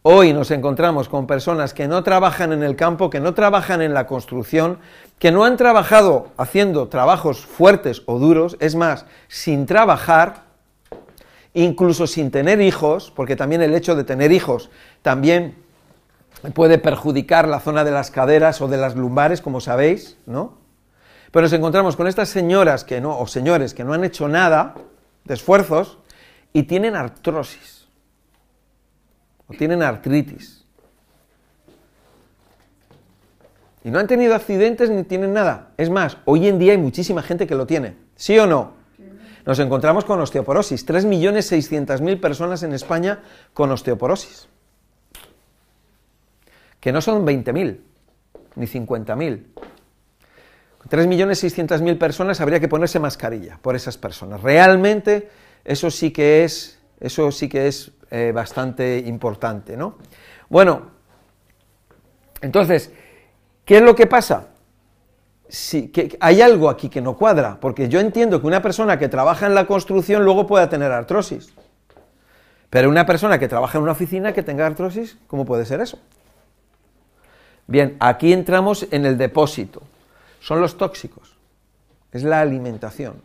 Hoy 0.08 0.34
nos 0.34 0.52
encontramos 0.52 1.10
con 1.10 1.26
personas 1.26 1.74
que 1.74 1.88
no 1.88 2.04
trabajan 2.04 2.54
en 2.54 2.62
el 2.62 2.76
campo, 2.76 3.10
que 3.10 3.20
no 3.20 3.34
trabajan 3.34 3.82
en 3.82 3.96
la 3.96 4.06
construcción, 4.06 4.78
que 5.18 5.32
no 5.32 5.46
han 5.46 5.58
trabajado 5.58 6.28
haciendo 6.38 6.90
trabajos 6.90 7.44
fuertes 7.44 8.04
o 8.06 8.20
duros, 8.20 8.56
es 8.60 8.76
más, 8.76 9.08
sin 9.30 9.66
trabajar, 9.66 10.44
incluso 11.56 12.06
sin 12.06 12.30
tener 12.30 12.62
hijos, 12.62 13.12
porque 13.16 13.36
también 13.36 13.64
el 13.64 13.74
hecho 13.74 13.96
de 13.96 14.04
tener 14.04 14.32
hijos 14.32 14.70
también 15.02 15.56
puede 16.54 16.78
perjudicar 16.78 17.48
la 17.48 17.60
zona 17.60 17.84
de 17.84 17.90
las 17.90 18.12
caderas 18.12 18.62
o 18.62 18.68
de 18.68 18.78
las 18.78 18.96
lumbares, 18.96 19.42
como 19.42 19.60
sabéis, 19.60 20.20
¿no? 20.28 20.60
Pero 21.32 21.46
nos 21.46 21.54
encontramos 21.54 21.96
con 21.96 22.06
estas 22.06 22.30
señoras 22.30 22.84
que 22.84 23.02
no, 23.02 23.18
o 23.18 23.26
señores 23.26 23.74
que 23.74 23.84
no 23.84 23.94
han 23.94 24.04
hecho 24.04 24.28
nada 24.28 24.76
de 25.24 25.34
esfuerzos 25.34 25.98
y 26.54 26.62
tienen 26.62 26.96
artrosis 26.96 27.75
o 29.48 29.54
tienen 29.54 29.82
artritis. 29.82 30.66
Y 33.84 33.92
no 33.92 34.00
han 34.00 34.08
tenido 34.08 34.34
accidentes 34.34 34.90
ni 34.90 35.04
tienen 35.04 35.34
nada. 35.34 35.72
Es 35.78 35.90
más, 35.90 36.18
hoy 36.26 36.48
en 36.48 36.58
día 36.58 36.72
hay 36.72 36.80
muchísima 36.80 37.22
gente 37.22 37.46
que 37.46 37.56
lo 37.56 37.68
tiene. 37.68 37.96
¿Sí 38.16 38.38
o 38.40 38.48
no? 38.48 38.74
Nos 39.46 39.60
encontramos 39.60 40.06
con 40.06 40.20
osteoporosis. 40.20 40.88
3.600.000 40.88 42.20
personas 42.20 42.64
en 42.64 42.74
España 42.74 43.20
con 43.54 43.72
osteoporosis 43.72 44.48
que 46.86 46.92
no 46.92 47.02
son 47.02 47.26
20.000 47.26 47.80
ni 48.58 48.68
50.000. 48.68 49.44
3.600.000 50.88 51.98
personas 51.98 52.40
habría 52.42 52.60
que 52.60 52.68
ponerse 52.68 53.00
mascarilla 53.00 53.58
por 53.60 53.76
esas 53.76 53.98
personas. 53.98 54.44
Realmente 54.44 55.32
eso 55.64 55.90
sí 55.90 56.12
que 56.12 56.44
es, 56.44 56.78
eso 57.00 57.32
sí 57.32 57.50
que 57.50 57.68
es 57.68 57.92
eh, 58.12 58.32
bastante 58.34 59.00
importante, 59.00 59.76
¿no? 59.76 59.96
Bueno, 60.50 60.84
entonces, 62.42 62.92
¿qué 63.66 63.78
es 63.78 63.82
lo 63.82 63.96
que 63.96 64.08
pasa? 64.08 64.48
Sí, 65.48 65.90
que 65.90 66.18
hay 66.20 66.42
algo 66.42 66.70
aquí 66.70 66.90
que 66.90 67.02
no 67.02 67.16
cuadra, 67.16 67.58
porque 67.60 67.88
yo 67.88 68.00
entiendo 68.00 68.42
que 68.42 68.48
una 68.48 68.62
persona 68.62 68.98
que 68.98 69.10
trabaja 69.10 69.46
en 69.46 69.56
la 69.56 69.68
construcción 69.68 70.24
luego 70.24 70.48
pueda 70.48 70.70
tener 70.70 70.92
artrosis. 70.92 71.54
Pero 72.70 72.90
una 72.90 73.06
persona 73.06 73.40
que 73.40 73.48
trabaja 73.48 73.78
en 73.78 73.84
una 73.84 73.94
oficina 73.94 74.34
que 74.34 74.44
tenga 74.44 74.66
artrosis, 74.66 75.18
¿cómo 75.28 75.46
puede 75.46 75.66
ser 75.66 75.82
eso? 75.82 76.00
Bien, 77.68 77.96
aquí 78.00 78.34
entramos 78.34 78.88
en 78.92 79.06
el 79.06 79.18
depósito. 79.18 79.82
Son 80.40 80.62
los 80.62 80.78
tóxicos. 80.78 81.36
Es 82.12 82.24
la 82.24 82.42
alimentación. 82.42 83.22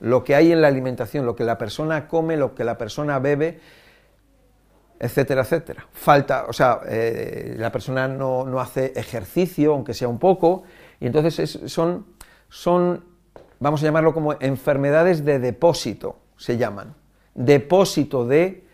Lo 0.00 0.24
que 0.24 0.34
hay 0.34 0.52
en 0.52 0.60
la 0.60 0.68
alimentación, 0.68 1.26
lo 1.26 1.36
que 1.36 1.44
la 1.44 1.58
persona 1.58 2.08
come, 2.08 2.36
lo 2.36 2.54
que 2.54 2.64
la 2.64 2.78
persona 2.78 3.18
bebe, 3.18 3.60
etcétera, 5.04 5.42
etcétera. 5.42 5.86
Falta, 5.92 6.46
o 6.48 6.52
sea, 6.52 6.80
eh, 6.86 7.54
la 7.58 7.70
persona 7.70 8.08
no, 8.08 8.60
hace 8.60 8.92
ejercicio, 8.96 9.72
aunque 9.72 9.94
sea 9.94 10.08
un 10.08 10.18
poco, 10.18 10.64
y 11.00 11.06
entonces 11.06 11.60
son, 11.66 12.06
son, 12.48 13.04
vamos 13.60 13.82
a 13.82 13.86
llamarlo 13.86 14.14
como 14.14 14.34
enfermedades 14.40 15.24
de 15.24 15.38
depósito, 15.38 16.18
se 16.36 16.56
llaman. 16.56 16.94
Depósito 17.34 18.26
de 18.26 18.64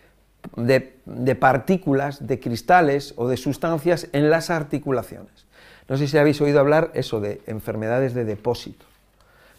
de, 0.57 1.35
partículas, 1.35 2.27
de 2.27 2.41
cristales 2.41 3.15
o 3.17 3.29
de 3.29 3.37
sustancias 3.37 4.09
en 4.13 4.31
las 4.31 4.51
articulaciones. 4.51 5.47
No 5.89 5.97
sé 5.97 6.07
si 6.07 6.19
habéis 6.19 6.41
oído 6.41 6.61
hablar 6.61 6.91
eso 6.95 7.21
de 7.21 7.41
enfermedades 7.47 8.15
de 8.15 8.25
depósito 8.25 8.87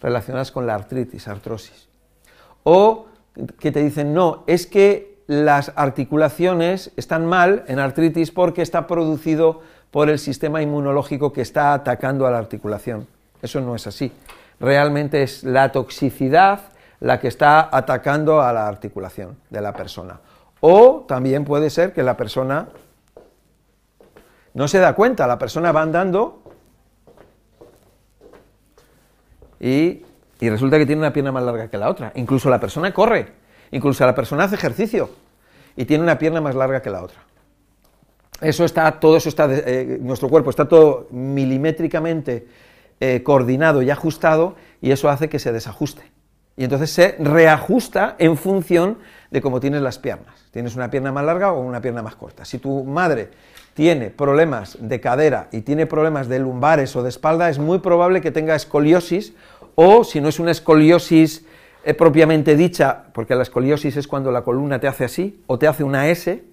relacionadas 0.01 0.51
con 0.51 0.66
la 0.66 0.75
artritis, 0.75 1.28
artrosis. 1.28 1.88
O 2.63 3.08
que 3.60 3.72
te 3.72 3.84
dicen, 3.84 4.13
no, 4.13 4.44
es 4.48 4.66
que 4.66 5.11
las 5.32 5.72
articulaciones 5.78 6.92
están 6.98 7.26
mal 7.26 7.64
en 7.68 7.80
artritis 7.80 8.32
porque 8.32 8.62
está 8.62 8.86
producido 8.86 9.62
por 9.90 10.10
el 10.10 10.20
sistema 10.20 10.62
inmunológico 10.62 11.32
que 11.32 11.40
está 11.40 11.74
atacando 11.74 12.28
a 12.28 12.32
la 12.32 12.38
articulación. 12.38 13.08
Eso 13.42 13.62
no 13.62 13.74
es 13.74 13.88
así. 13.88 14.12
Realmente 14.60 15.24
es 15.24 15.46
la 15.46 15.72
toxicidad 15.72 16.60
la 17.00 17.22
que 17.22 17.30
está 17.30 17.70
atacando 17.72 18.42
a 18.42 18.52
la 18.52 18.68
articulación 18.68 19.38
de 19.50 19.62
la 19.62 19.72
persona. 19.72 20.20
O 20.60 21.06
también 21.08 21.46
puede 21.46 21.70
ser 21.70 21.94
que 21.94 22.04
la 22.04 22.18
persona 22.18 22.68
no 24.54 24.68
se 24.68 24.80
da 24.80 24.94
cuenta, 24.96 25.28
la 25.28 25.40
persona 25.40 25.72
va 25.72 25.82
andando 25.82 26.44
y, 29.62 30.04
resulta 30.42 30.78
que 30.78 30.86
tiene 30.86 31.00
una 31.00 31.14
pierna 31.14 31.32
más 31.32 31.44
larga 31.44 31.70
que 31.70 31.78
la 31.78 31.90
otra. 31.90 32.12
Incluso 32.16 32.50
la 32.50 32.60
persona 32.60 32.94
corre, 32.94 33.40
incluso 33.72 34.06
la 34.06 34.16
persona 34.16 34.44
hace 34.44 34.56
ejercicio 34.56 35.10
y 35.75 35.86
tiene 35.86 36.04
una 36.04 36.18
pierna 36.18 36.42
más 36.42 36.56
larga 36.56 36.82
que 36.82 36.90
la 36.90 37.04
otra. 37.04 37.20
Eso 38.42 38.66
está, 38.66 39.00
todo 39.00 39.18
eso 39.18 39.30
está, 39.30 39.48
eh, 39.50 40.00
nuestro 40.01 40.28
cuerpo 40.28 40.50
está 40.50 40.68
todo 40.68 41.08
milimétricamente 41.12 42.48
eh, 43.00 43.22
coordinado 43.24 43.82
y 43.82 43.90
ajustado 43.90 44.56
y 44.82 44.92
eso 44.92 45.10
hace 45.10 45.30
que 45.30 45.40
se 45.40 45.51
desajuste. 45.51 46.12
Y 46.58 46.63
entonces 46.63 46.92
se 46.92 47.16
reajusta 47.20 48.16
en 48.20 48.38
función 48.38 48.98
de 49.30 49.42
cómo 49.42 49.60
tienes 49.60 49.82
las 49.82 50.00
piernas. 50.00 50.46
Tienes 50.51 50.75
una 50.75 50.92
pierna 50.92 51.12
más 51.12 51.24
larga 51.24 51.54
o 51.54 51.62
una 51.62 51.82
pierna 51.82 52.01
más 52.01 52.16
corta. 52.16 52.44
Si 52.46 52.58
tu 52.58 52.84
madre 52.84 53.30
tiene 53.74 54.10
problemas 54.10 54.78
de 54.80 55.00
cadera 55.00 55.48
y 55.51 55.62
tiene 55.62 55.86
problemas 55.86 56.28
de 56.28 56.40
lumbares 56.40 56.96
o 56.96 57.04
de 57.04 57.10
espalda, 57.10 57.50
es 57.50 57.58
muy 57.58 57.80
probable 57.80 58.22
que 58.22 58.32
tenga 58.32 58.56
escoliosis 58.56 59.34
o 59.75 60.04
si 60.04 60.20
no 60.20 60.30
es 60.30 60.40
una 60.40 60.51
escoliosis 60.51 61.46
eh, 61.84 61.94
propiamente 61.94 62.56
dicha, 62.56 63.06
porque 63.14 63.36
la 63.36 63.42
escoliosis 63.42 63.98
es 63.98 64.08
cuando 64.08 64.32
la 64.32 64.44
columna 64.44 64.80
te 64.80 64.88
hace 64.88 65.06
así 65.06 65.42
o 65.48 65.58
te 65.58 65.68
hace 65.68 65.84
una 65.84 66.10
S, 66.10 66.44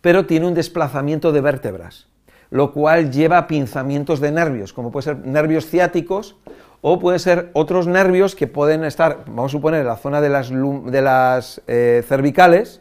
pero 0.00 0.26
tiene 0.26 0.46
un 0.46 0.54
desplazamiento 0.54 1.30
de 1.30 1.40
vértebras, 1.40 2.08
lo 2.50 2.72
cual 2.72 3.12
lleva 3.12 3.38
a 3.38 3.46
pinzamientos 3.46 4.20
de 4.20 4.32
nervios, 4.32 4.72
como 4.72 4.90
puede 4.90 5.04
ser 5.04 5.18
nervios 5.18 5.66
ciáticos 5.66 6.36
o 6.80 6.98
puede 6.98 7.20
ser 7.20 7.50
otros 7.52 7.86
nervios 7.86 8.34
que 8.34 8.48
pueden 8.48 8.82
estar, 8.82 9.20
vamos 9.26 9.52
a 9.52 9.56
suponer, 9.56 9.82
en 9.82 9.86
la 9.86 9.96
zona 9.96 10.20
de 10.20 10.28
las, 11.00 11.62
eh, 11.68 12.04
cervicales, 12.06 12.80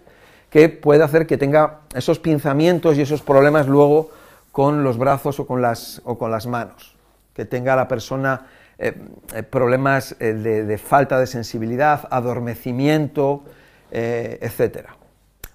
que 0.50 0.70
puede 0.70 1.04
hacer 1.04 1.28
que 1.28 1.38
tenga 1.38 1.82
esos 1.94 2.18
pinzamientos 2.18 2.98
y 2.98 3.02
esos 3.02 3.22
problemas 3.22 3.68
luego 3.68 4.10
con 4.52 4.84
los 4.84 4.98
brazos 4.98 5.40
o 5.40 5.46
con 5.46 5.62
las, 5.62 6.02
o 6.04 6.18
con 6.18 6.32
las 6.32 6.48
manos, 6.48 6.96
que 7.36 7.46
tenga 7.46 7.76
la 7.76 7.88
persona 7.88 8.48
eh, 8.82 8.94
eh, 9.34 9.44
problemas 9.44 10.18
de, 10.20 10.78
falta 10.78 11.20
de 11.20 11.28
sensibilidad, 11.28 12.08
adormecimiento, 12.10 13.44
etc. 13.92 14.88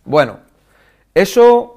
Bueno, 0.04 0.38
eso 1.14 1.76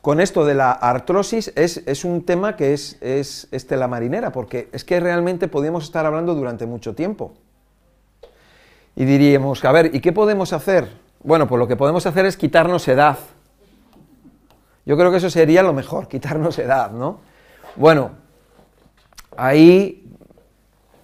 con 0.00 0.20
esto 0.20 0.46
de 0.46 0.54
la 0.54 0.72
artrosis 0.72 1.52
es, 1.56 2.04
un 2.04 2.24
tema 2.24 2.56
que 2.56 2.72
es, 2.72 2.96
es, 3.02 3.70
la 3.70 3.86
marinera, 3.86 4.32
porque 4.32 4.70
es 4.72 4.84
que 4.84 4.98
realmente 4.98 5.46
podríamos 5.46 5.84
estar 5.84 6.06
hablando 6.06 6.34
durante 6.34 6.64
mucho 6.64 6.94
tiempo. 6.94 7.34
Y 8.96 9.04
diríamos, 9.04 9.62
a 9.64 9.72
ver, 9.72 9.94
¿y 9.94 10.00
qué 10.00 10.12
podemos 10.12 10.52
hacer? 10.52 10.88
Bueno, 11.22 11.46
pues 11.46 11.58
lo 11.58 11.68
que 11.68 11.76
podemos 11.76 12.06
hacer 12.06 12.24
es 12.24 12.36
quitarnos 12.36 12.88
edad. 12.88 13.18
Yo 14.86 14.96
creo 14.96 15.10
que 15.10 15.18
eso 15.18 15.30
sería 15.30 15.62
lo 15.62 15.74
mejor, 15.74 16.08
quitarnos 16.08 16.58
edad, 16.58 16.90
¿no? 16.92 17.20
Bueno, 17.76 18.12
ahí, 19.36 20.04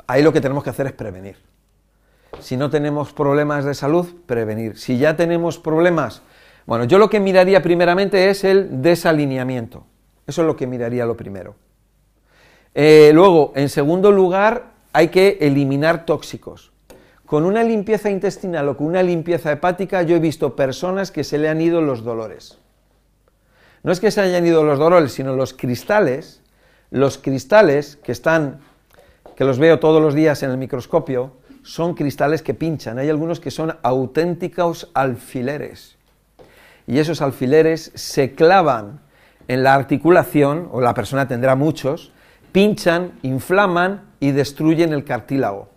ahí 0.06 0.22
lo 0.22 0.32
que 0.32 0.40
tenemos 0.40 0.64
que 0.64 0.70
hacer 0.70 0.86
es 0.86 0.92
prevenir. 0.92 1.36
Si 2.40 2.56
no 2.56 2.70
tenemos 2.70 3.12
problemas 3.12 3.64
de 3.64 3.74
salud, 3.74 4.06
prevenir. 4.26 4.78
Si 4.78 4.98
ya 4.98 5.16
tenemos 5.16 5.58
problemas, 5.58 6.22
bueno, 6.66 6.84
yo 6.84 6.98
lo 6.98 7.08
que 7.08 7.20
miraría 7.20 7.62
primeramente 7.62 8.28
es 8.28 8.44
el 8.44 8.82
desalineamiento. 8.82 9.86
Eso 10.26 10.42
es 10.42 10.46
lo 10.46 10.56
que 10.56 10.66
miraría 10.66 11.06
lo 11.06 11.16
primero. 11.16 11.54
Eh, 12.74 13.12
luego, 13.14 13.52
en 13.54 13.68
segundo 13.68 14.12
lugar, 14.12 14.72
hay 14.92 15.08
que 15.08 15.38
eliminar 15.40 16.04
tóxicos. 16.04 16.72
Con 17.24 17.44
una 17.44 17.62
limpieza 17.64 18.10
intestinal 18.10 18.68
o 18.68 18.76
con 18.76 18.86
una 18.86 19.02
limpieza 19.02 19.50
hepática, 19.50 20.02
yo 20.02 20.16
he 20.16 20.20
visto 20.20 20.54
personas 20.54 21.10
que 21.10 21.24
se 21.24 21.38
le 21.38 21.48
han 21.48 21.60
ido 21.60 21.80
los 21.80 22.04
dolores. 22.04 22.58
No 23.82 23.92
es 23.92 24.00
que 24.00 24.10
se 24.10 24.20
hayan 24.20 24.46
ido 24.46 24.64
los 24.64 24.78
dolores, 24.78 25.12
sino 25.12 25.36
los 25.36 25.52
cristales, 25.52 26.42
los 26.96 27.18
cristales 27.18 27.96
que 27.96 28.10
están, 28.10 28.60
que 29.36 29.44
los 29.44 29.58
veo 29.58 29.78
todos 29.78 30.00
los 30.00 30.14
días 30.14 30.42
en 30.42 30.50
el 30.50 30.56
microscopio, 30.56 31.32
son 31.62 31.92
cristales 31.92 32.40
que 32.40 32.54
pinchan. 32.54 32.98
Hay 32.98 33.10
algunos 33.10 33.38
que 33.38 33.50
son 33.50 33.76
auténticos 33.82 34.90
alfileres. 34.94 35.98
Y 36.86 36.98
esos 36.98 37.20
alfileres 37.20 37.92
se 37.94 38.34
clavan 38.34 39.00
en 39.46 39.62
la 39.62 39.74
articulación, 39.74 40.70
o 40.72 40.80
la 40.80 40.94
persona 40.94 41.28
tendrá 41.28 41.54
muchos, 41.54 42.12
pinchan, 42.50 43.12
inflaman 43.22 44.04
y 44.18 44.30
destruyen 44.30 44.94
el 44.94 45.04
cartílago. 45.04 45.68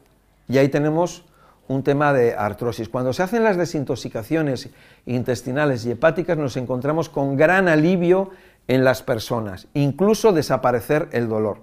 Y 0.47 0.57
ahí 0.57 0.69
tenemos 0.69 1.25
un 1.67 1.83
tema 1.83 2.13
de 2.13 2.33
artrosis. 2.33 2.87
Cuando 2.87 3.11
se 3.11 3.23
hacen 3.23 3.43
las 3.43 3.57
desintoxicaciones 3.57 4.69
intestinales 5.05 5.85
y 5.85 5.91
hepáticas 5.91 6.37
nos 6.37 6.55
encontramos 6.55 7.09
con 7.09 7.35
gran 7.35 7.67
alivio 7.67 8.31
en 8.69 8.85
las 8.85 9.03
personas, 9.03 9.67
incluso 9.73 10.31
desaparecer 10.31 11.09
el 11.11 11.27
dolor. 11.27 11.57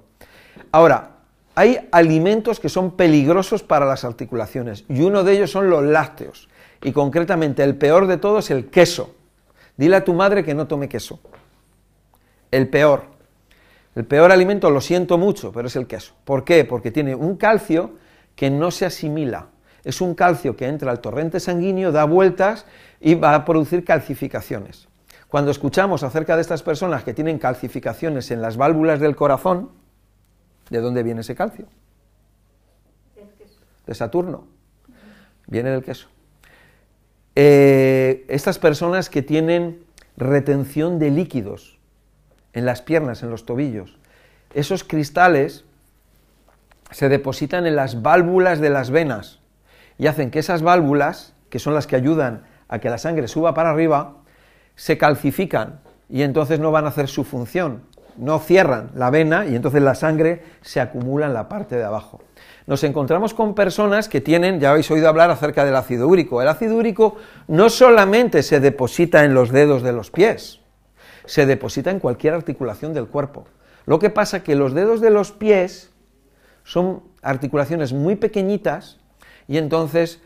Ahora, 0.72 1.12
hay 1.54 1.88
alimentos 1.90 2.60
que 2.60 2.68
son 2.68 2.90
peligrosos 2.90 3.62
para 3.62 3.86
las 3.86 4.04
articulaciones 4.04 4.84
y 4.90 5.00
uno 5.00 5.24
de 5.24 5.32
ellos 5.32 5.50
son 5.50 5.70
los 5.70 5.82
lácteos 5.82 6.50
y 6.82 6.92
concretamente 6.92 7.64
el 7.64 7.76
peor 7.76 8.06
de 8.06 8.18
todos 8.18 8.44
es 8.44 8.50
el 8.50 8.66
queso. 8.66 9.14
Dile 9.78 9.96
a 9.96 10.04
tu 10.04 10.12
madre 10.12 10.44
que 10.44 10.54
no 10.54 10.66
tome 10.66 10.88
queso. 10.88 11.18
El 12.50 12.68
peor. 12.68 13.04
El 13.94 14.04
peor 14.04 14.30
alimento, 14.30 14.68
lo 14.68 14.82
siento 14.82 15.16
mucho, 15.16 15.50
pero 15.52 15.68
es 15.68 15.76
el 15.76 15.86
queso. 15.86 16.12
¿Por 16.24 16.44
qué? 16.44 16.66
Porque 16.66 16.90
tiene 16.90 17.14
un 17.14 17.36
calcio 17.36 17.92
que 18.34 18.50
no 18.50 18.70
se 18.70 18.84
asimila 18.84 19.46
es 19.86 20.00
un 20.00 20.16
calcio 20.16 20.56
que 20.56 20.66
entra 20.66 20.90
al 20.90 20.98
torrente 20.98 21.38
sanguíneo, 21.38 21.92
da 21.92 22.04
vueltas 22.04 22.66
y 23.00 23.14
va 23.14 23.36
a 23.36 23.44
producir 23.44 23.84
calcificaciones. 23.84 24.88
Cuando 25.36 25.50
escuchamos 25.50 26.02
acerca 26.02 26.34
de 26.34 26.40
estas 26.40 26.62
personas 26.62 27.04
que 27.04 27.12
tienen 27.12 27.38
calcificaciones 27.38 28.30
en 28.30 28.40
las 28.40 28.56
válvulas 28.56 29.00
del 29.00 29.14
corazón, 29.16 29.68
¿de 30.70 30.80
dónde 30.80 31.02
viene 31.02 31.20
ese 31.20 31.34
calcio? 31.34 31.66
De 33.86 33.94
Saturno. 33.94 34.46
Viene 35.46 35.68
del 35.68 35.84
queso. 35.84 36.08
Eh, 37.34 38.24
estas 38.28 38.58
personas 38.58 39.10
que 39.10 39.20
tienen 39.20 39.84
retención 40.16 40.98
de 40.98 41.10
líquidos 41.10 41.78
en 42.54 42.64
las 42.64 42.80
piernas, 42.80 43.22
en 43.22 43.28
los 43.28 43.44
tobillos, 43.44 43.98
esos 44.54 44.84
cristales 44.84 45.66
se 46.92 47.10
depositan 47.10 47.66
en 47.66 47.76
las 47.76 48.00
válvulas 48.00 48.58
de 48.58 48.70
las 48.70 48.88
venas 48.88 49.40
y 49.98 50.06
hacen 50.06 50.30
que 50.30 50.38
esas 50.38 50.62
válvulas, 50.62 51.34
que 51.50 51.58
son 51.58 51.74
las 51.74 51.86
que 51.86 51.96
ayudan 51.96 52.46
a 52.68 52.78
que 52.78 52.88
la 52.88 52.96
sangre 52.96 53.28
suba 53.28 53.52
para 53.52 53.68
arriba, 53.68 54.15
se 54.76 54.98
calcifican 54.98 55.80
y 56.08 56.22
entonces 56.22 56.60
no 56.60 56.70
van 56.70 56.84
a 56.84 56.88
hacer 56.88 57.08
su 57.08 57.24
función, 57.24 57.82
no 58.16 58.38
cierran 58.38 58.90
la 58.94 59.10
vena 59.10 59.46
y 59.46 59.56
entonces 59.56 59.82
la 59.82 59.94
sangre 59.94 60.42
se 60.60 60.80
acumula 60.80 61.26
en 61.26 61.34
la 61.34 61.48
parte 61.48 61.76
de 61.76 61.84
abajo. 61.84 62.20
Nos 62.66 62.84
encontramos 62.84 63.34
con 63.34 63.54
personas 63.54 64.08
que 64.08 64.20
tienen, 64.20 64.60
ya 64.60 64.70
habéis 64.70 64.90
oído 64.90 65.08
hablar 65.08 65.30
acerca 65.30 65.64
del 65.64 65.76
ácido 65.76 66.08
úrico. 66.08 66.42
El 66.42 66.48
ácido 66.48 66.76
úrico 66.76 67.16
no 67.48 67.68
solamente 67.70 68.42
se 68.42 68.60
deposita 68.60 69.24
en 69.24 69.34
los 69.34 69.50
dedos 69.50 69.82
de 69.82 69.92
los 69.92 70.10
pies, 70.10 70.60
se 71.24 71.46
deposita 71.46 71.90
en 71.90 72.00
cualquier 72.00 72.34
articulación 72.34 72.92
del 72.92 73.06
cuerpo. 73.06 73.46
Lo 73.86 73.98
que 73.98 74.10
pasa 74.10 74.42
que 74.42 74.56
los 74.56 74.74
dedos 74.74 75.00
de 75.00 75.10
los 75.10 75.32
pies 75.32 75.90
son 76.64 77.02
articulaciones 77.22 77.92
muy 77.92 78.16
pequeñitas 78.16 78.98
y 79.46 79.58
entonces 79.58 80.20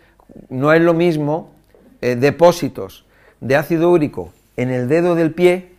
no 0.48 0.72
es 0.72 0.80
lo 0.80 0.94
mismo 0.94 1.52
eh, 2.00 2.16
depósitos 2.16 3.04
de 3.40 3.56
ácido 3.56 3.90
úrico 3.90 4.32
en 4.56 4.70
el 4.70 4.88
dedo 4.88 5.14
del 5.14 5.32
pie 5.32 5.74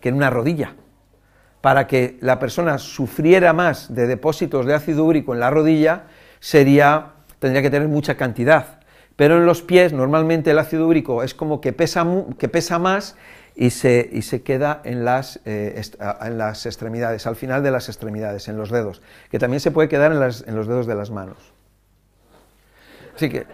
que 0.00 0.08
en 0.08 0.16
una 0.16 0.30
rodilla. 0.30 0.74
Para 1.60 1.86
que 1.86 2.18
la 2.20 2.38
persona 2.38 2.78
sufriera 2.78 3.52
más 3.52 3.94
de 3.94 4.06
depósitos 4.06 4.66
de 4.66 4.74
ácido 4.74 5.04
úrico 5.04 5.32
en 5.32 5.40
la 5.40 5.50
rodilla, 5.50 6.04
sería, 6.40 7.12
tendría 7.38 7.62
que 7.62 7.70
tener 7.70 7.88
mucha 7.88 8.16
cantidad. 8.16 8.80
Pero 9.16 9.36
en 9.38 9.46
los 9.46 9.62
pies, 9.62 9.92
normalmente 9.92 10.50
el 10.50 10.58
ácido 10.58 10.86
úrico 10.88 11.22
es 11.22 11.34
como 11.34 11.60
que 11.60 11.72
pesa, 11.72 12.06
que 12.38 12.48
pesa 12.48 12.78
más 12.78 13.16
y 13.54 13.70
se, 13.70 14.08
y 14.12 14.22
se 14.22 14.42
queda 14.42 14.80
en 14.84 15.04
las, 15.04 15.40
eh, 15.44 15.80
en 16.22 16.38
las 16.38 16.66
extremidades, 16.66 17.26
al 17.26 17.36
final 17.36 17.62
de 17.62 17.70
las 17.70 17.88
extremidades, 17.88 18.48
en 18.48 18.56
los 18.56 18.70
dedos, 18.70 19.00
que 19.30 19.38
también 19.38 19.60
se 19.60 19.70
puede 19.70 19.88
quedar 19.88 20.12
en, 20.12 20.18
en 20.20 20.56
los 20.56 20.66
dedos 20.66 20.86
de 20.86 20.94
las 20.96 21.10
manos. 21.10 21.38
Así 23.14 23.28
que, 23.28 23.46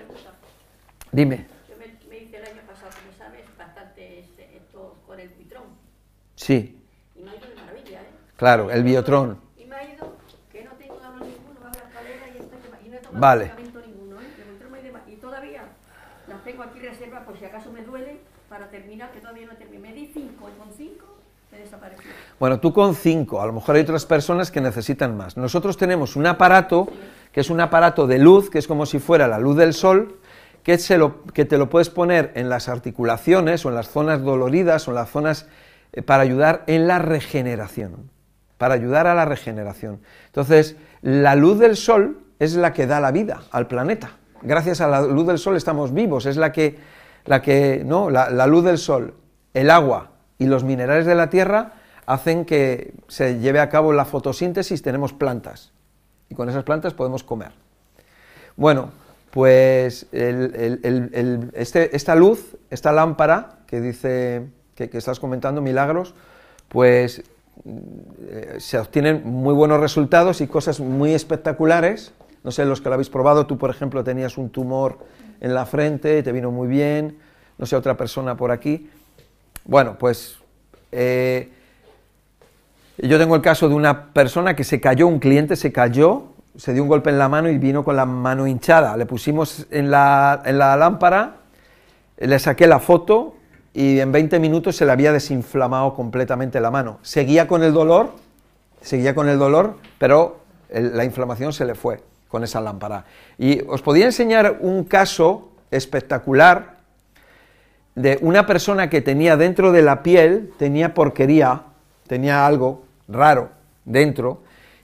dime. 1.13 1.47
Yo 1.69 1.77
me, 1.77 2.17
hice 2.17 2.39
el 2.39 2.45
año 2.45 2.63
pasado, 2.67 2.91
como 2.93 3.17
sabes, 3.19 3.45
bastante 3.59 4.21
este, 4.21 4.57
esto 4.57 4.97
con 5.07 5.21
el 5.21 5.29
bitrón. 5.31 5.65
Sí. 6.51 6.77
Y 7.15 7.23
me 7.23 7.31
ha 7.31 7.37
ido 7.37 7.47
de 7.47 7.55
maravilla, 7.55 8.01
¿eh? 8.01 8.07
Claro, 8.37 8.73
el 8.73 8.83
biotrón. 8.83 9.39
Y 9.57 9.67
me 9.67 9.77
ha 9.77 9.85
ido 9.85 10.17
que 10.51 10.65
no 10.65 10.73
tengo 10.73 10.95
dolor 10.97 11.21
ninguno, 11.21 11.61
va 11.63 11.69
a 11.69 11.77
la 11.77 11.79
escalera 11.79 12.27
y, 12.27 12.39
estoy, 12.41 12.59
y 12.85 12.89
no 12.89 12.97
he 12.97 12.99
tomado 12.99 13.21
vale. 13.21 13.45
medicamento 13.45 13.81
ninguno, 13.87 14.21
¿eh? 14.21 15.03
Y 15.07 15.15
todavía 15.15 15.63
las 16.27 16.43
tengo 16.43 16.65
aquí 16.65 16.81
reservas 16.81 17.23
por 17.23 17.39
si 17.39 17.45
acaso 17.45 17.71
me 17.71 17.85
duele, 17.85 18.19
para 18.49 18.69
terminar, 18.69 19.13
que 19.13 19.21
todavía 19.21 19.47
no 19.47 19.55
terminé. 19.55 19.91
Me 19.91 19.95
di 19.95 20.11
cinco 20.13 20.51
y 20.53 20.59
con 20.59 20.73
cinco 20.77 21.07
me 21.53 21.59
desapareció. 21.59 22.11
Bueno, 22.41 22.59
tú 22.59 22.73
con 22.73 22.97
cinco, 22.97 23.41
a 23.41 23.47
lo 23.47 23.53
mejor 23.53 23.77
hay 23.77 23.83
otras 23.83 24.05
personas 24.05 24.51
que 24.51 24.61
necesitan 24.61 25.17
más. 25.17 25.37
Nosotros 25.37 25.77
tenemos 25.77 26.17
un 26.17 26.27
aparato 26.27 26.89
que 27.31 27.43
es 27.43 27.51
un 27.51 27.61
aparato 27.61 28.09
de 28.09 28.19
luz, 28.19 28.51
que 28.51 28.59
es 28.59 28.67
como 28.67 28.87
si 28.87 28.99
fuera 28.99 29.29
la 29.29 29.39
luz 29.39 29.57
del 29.57 29.73
sol, 29.73 30.19
que, 30.65 30.79
se 30.79 30.99
lo, 30.99 31.23
que 31.27 31.45
te 31.45 31.59
lo 31.59 31.71
puedes 31.71 31.91
poner 31.91 32.33
en 32.35 32.49
las 32.49 32.69
articulaciones 32.69 33.65
o 33.65 33.69
en 33.69 33.77
las 33.77 33.89
zonas 33.89 34.21
doloridas 34.25 34.89
o 34.89 34.91
en 34.91 34.97
las 34.97 35.11
zonas 35.11 35.47
para 36.05 36.23
ayudar 36.23 36.65
en 36.67 36.87
la 36.87 36.99
regeneración, 36.99 38.11
para 38.59 38.75
ayudar 38.75 39.07
a 39.07 39.15
la 39.15 39.25
regeneración. 39.25 40.01
Entonces, 40.27 40.77
la 41.03 41.35
luz 41.35 41.59
del 41.59 41.77
sol 41.77 42.21
es 42.39 42.55
la 42.55 42.73
que 42.73 42.87
da 42.87 43.01
la 43.01 43.11
vida 43.11 43.43
al 43.51 43.67
planeta. 43.67 44.13
Gracias 44.43 44.81
a 44.81 44.89
la 44.89 45.03
luz 45.03 45.27
del 45.27 45.39
sol 45.39 45.57
estamos 45.57 45.93
vivos, 45.93 46.27
es 46.27 46.37
la 46.37 46.53
que, 46.53 46.79
la 47.27 47.43
que, 47.43 47.83
no, 47.85 48.11
la 48.11 48.47
luz 48.47 48.65
del 48.65 48.79
sol, 48.79 49.15
el 49.53 49.71
agua 49.71 50.13
y 50.39 50.47
los 50.47 50.65
minerales 50.65 51.07
de 51.07 51.15
la 51.15 51.29
tierra 51.29 51.73
hacen 52.07 52.45
que 52.45 52.95
se 53.09 53.39
lleve 53.39 53.61
a 53.61 53.69
cabo 53.69 53.93
la 53.93 54.05
fotosíntesis, 54.05 54.83
tenemos 54.83 55.13
plantas 55.13 55.73
y 56.29 56.35
con 56.35 56.49
esas 56.49 56.65
plantas 56.65 56.95
podemos 56.95 57.23
comer. 57.23 57.53
Bueno, 58.57 58.91
pues 59.31 60.07
este, 60.13 61.97
esta 61.97 62.15
luz, 62.15 62.57
esta 62.71 62.93
lámpara 62.93 63.59
que 63.67 63.81
dice 63.81 64.47
que, 64.89 64.99
estás 64.99 65.21
comentando, 65.21 65.61
Milagros, 65.61 66.15
pues 66.69 67.23
eh, 67.65 68.57
se 68.59 68.79
obtienen 68.79 69.23
muy 69.25 69.53
buenos 69.53 69.81
resultados 69.81 70.41
y 70.41 70.47
cosas 70.47 70.81
muy 70.81 71.13
espectaculares. 71.13 72.13
No 72.43 72.51
sé, 72.51 72.65
los 72.65 72.81
que 72.81 72.89
lo 72.89 72.95
habéis 72.95 73.11
probado, 73.11 73.47
tú 73.47 73.59
por 73.59 73.71
ejemplo 73.71 74.03
tenías 74.03 74.39
un 74.39 74.49
tumor 74.49 74.99
en 75.41 75.55
la 75.55 75.67
frente 75.67 76.19
y 76.19 76.23
te 76.23 76.33
vino 76.33 76.51
muy 76.51 76.69
bien, 76.69 77.19
no 77.59 77.67
sé, 77.67 77.77
otra 77.77 77.97
persona 77.97 78.37
por 78.37 78.51
aquí. 78.51 78.89
Bueno, 79.65 79.97
pues 79.99 80.39
eh, 80.93 81.51
yo 82.99 83.19
tengo 83.19 83.37
el 83.37 83.43
caso 83.43 83.69
de 83.69 83.75
una 83.75 84.13
persona 84.13 84.57
que 84.57 84.65
se 84.65 84.81
cayó, 84.81 85.07
un 85.07 85.19
cliente 85.19 85.57
se 85.57 85.73
cayó, 85.73 86.25
se 86.57 86.73
dio 86.73 86.83
un 86.83 86.89
golpe 86.89 87.11
en 87.11 87.19
la 87.19 87.29
mano 87.29 87.51
y 87.51 87.59
vino 87.59 87.85
con 87.85 87.97
la 87.97 88.07
mano 88.07 88.47
hinchada. 88.47 88.97
Le 88.97 89.07
pusimos 89.07 89.67
en 89.71 89.91
la, 89.91 90.43
en 90.45 90.59
la 90.59 90.77
lámpara, 90.77 91.37
le 92.19 92.39
saqué 92.39 92.67
la 92.67 92.81
foto 92.81 93.37
y 93.73 94.01
en 94.01 94.11
20 94.11 94.39
minutos 94.41 94.77
se 94.77 94.85
le 94.85 94.93
había 94.93 95.13
desinflamado 95.13 95.95
completamente 95.95 96.61
la 96.61 96.71
mano. 96.71 96.99
Seguía 97.03 97.47
con 97.47 97.63
el 97.63 97.73
dolor, 97.73 98.13
seguía 98.81 99.15
con 99.15 99.29
el 99.29 99.39
dolor, 99.39 99.77
pero 99.99 100.41
la 100.71 101.05
inflamación 101.05 101.53
se 101.53 101.65
le 101.65 101.75
fue 101.75 102.03
con 102.29 102.43
esa 102.45 102.61
lámpara. 102.61 103.05
Y 103.39 103.63
os 103.69 103.83
podía 103.83 104.07
enseñar 104.07 104.59
un 104.61 104.85
caso 104.85 105.51
espectacular 105.71 106.79
de 107.95 108.19
una 108.23 108.47
persona 108.47 108.91
que 108.91 109.03
tenía 109.03 109.37
dentro 109.37 109.73
de 109.73 109.83
la 109.83 110.03
piel, 110.03 110.53
tenía 110.59 110.95
porquería, 110.95 111.63
tenía 112.07 112.47
algo 112.47 112.85
raro 113.09 113.51
dentro, 113.85 114.43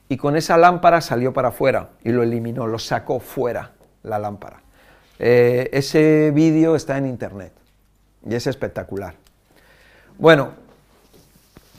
y 0.09 0.17
con 0.17 0.37
esa 0.37 0.57
lámpara 0.57 1.01
salió 1.01 1.33
para 1.33 1.49
afuera 1.49 1.91
y 2.05 2.11
lo 2.11 2.23
eliminó, 2.23 2.67
lo 2.69 2.79
sacó 2.79 3.19
fuera 3.19 3.73
la 4.05 4.19
lámpara. 4.19 4.63
Eh, 5.19 5.71
ese 5.73 6.31
vídeo 6.33 6.77
está 6.77 6.99
en 6.99 7.07
internet 7.07 7.53
y 8.29 8.35
es 8.35 8.47
espectacular. 8.47 9.15
Bueno, 10.19 10.51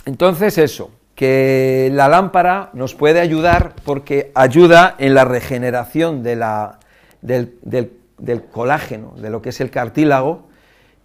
entonces 0.05 0.57
eso, 0.57 0.91
que 1.15 1.89
la 1.93 2.07
lámpara 2.07 2.69
nos 2.73 2.93
puede 2.93 3.19
ayudar 3.19 3.73
porque 3.83 4.31
ayuda 4.35 4.95
en 4.99 5.13
la 5.13 5.25
regeneración 5.25 6.23
de 6.23 6.35
la, 6.35 6.79
del, 7.21 7.57
del, 7.61 8.43
colágeno, 8.45 9.13
de 9.17 9.29
lo 9.29 9.41
que 9.41 9.49
es 9.49 9.59
el 9.59 9.71
cartílago, 9.71 10.47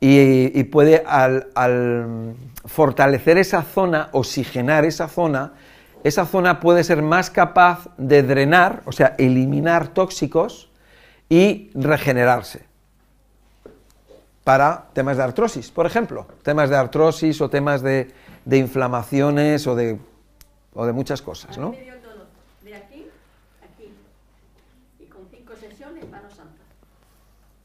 y, 0.05 0.65
puede 0.65 1.05
al, 1.07 1.47
fortalecer 2.65 3.39
esa 3.39 3.63
zona, 3.63 4.09
oxigenar 4.13 4.85
esa 4.85 5.07
zona, 5.09 5.53
esa 6.03 6.27
zona 6.27 6.59
puede 6.59 6.83
ser 6.83 7.03
más 7.03 7.31
capaz 7.31 7.89
de 7.97 8.25
drenar, 8.25 8.83
o 8.85 8.93
sea, 8.93 9.15
eliminar 9.19 9.89
tóxicos 9.89 10.71
y 11.29 11.71
regenerarse 11.75 12.72
para 14.45 14.89
temas 14.93 15.17
de 15.17 15.23
artrosis, 15.23 15.71
por 15.71 15.87
ejemplo, 15.87 16.27
temas 16.43 16.69
de 16.69 16.77
artrosis 16.77 17.41
o 17.41 17.49
temas 17.49 17.83
de, 17.83 18.13
de 18.45 18.59
inflamaciones 18.59 19.67
o 19.67 19.77
de, 19.77 19.99
o 20.75 20.87
de 20.87 20.93
muchas 20.93 21.23
cosas, 21.23 21.59
¿no? 21.59 21.75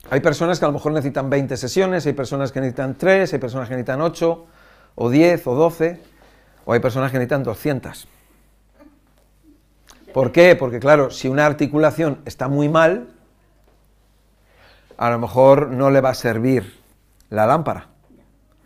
Hay 0.09 0.21
personas 0.21 0.57
que 0.57 0.65
a 0.65 0.69
lo 0.69 0.73
mejor 0.73 0.93
necesitan 0.93 1.29
20 1.29 1.57
sesiones, 1.57 2.05
hay 2.05 2.13
personas 2.13 2.51
que 2.51 2.61
necesitan 2.61 2.95
3, 2.95 3.33
hay 3.33 3.39
personas 3.39 3.67
que 3.67 3.75
necesitan 3.75 3.99
8, 3.99 4.45
o 4.95 5.09
10, 5.09 5.47
o 5.47 5.55
12, 5.55 6.01
o 6.65 6.73
hay 6.73 6.79
personas 6.79 7.11
que 7.11 7.17
necesitan 7.17 7.43
200. 7.43 8.07
¿Por 10.13 10.31
qué? 10.31 10.55
Porque 10.55 10.79
claro, 10.79 11.11
si 11.11 11.27
una 11.27 11.45
articulación 11.45 12.21
está 12.25 12.47
muy 12.47 12.69
mal, 12.69 13.07
a 14.97 15.09
lo 15.09 15.19
mejor 15.19 15.69
no 15.69 15.91
le 15.91 16.01
va 16.01 16.09
a 16.09 16.13
servir 16.15 16.79
la 17.29 17.45
lámpara, 17.45 17.87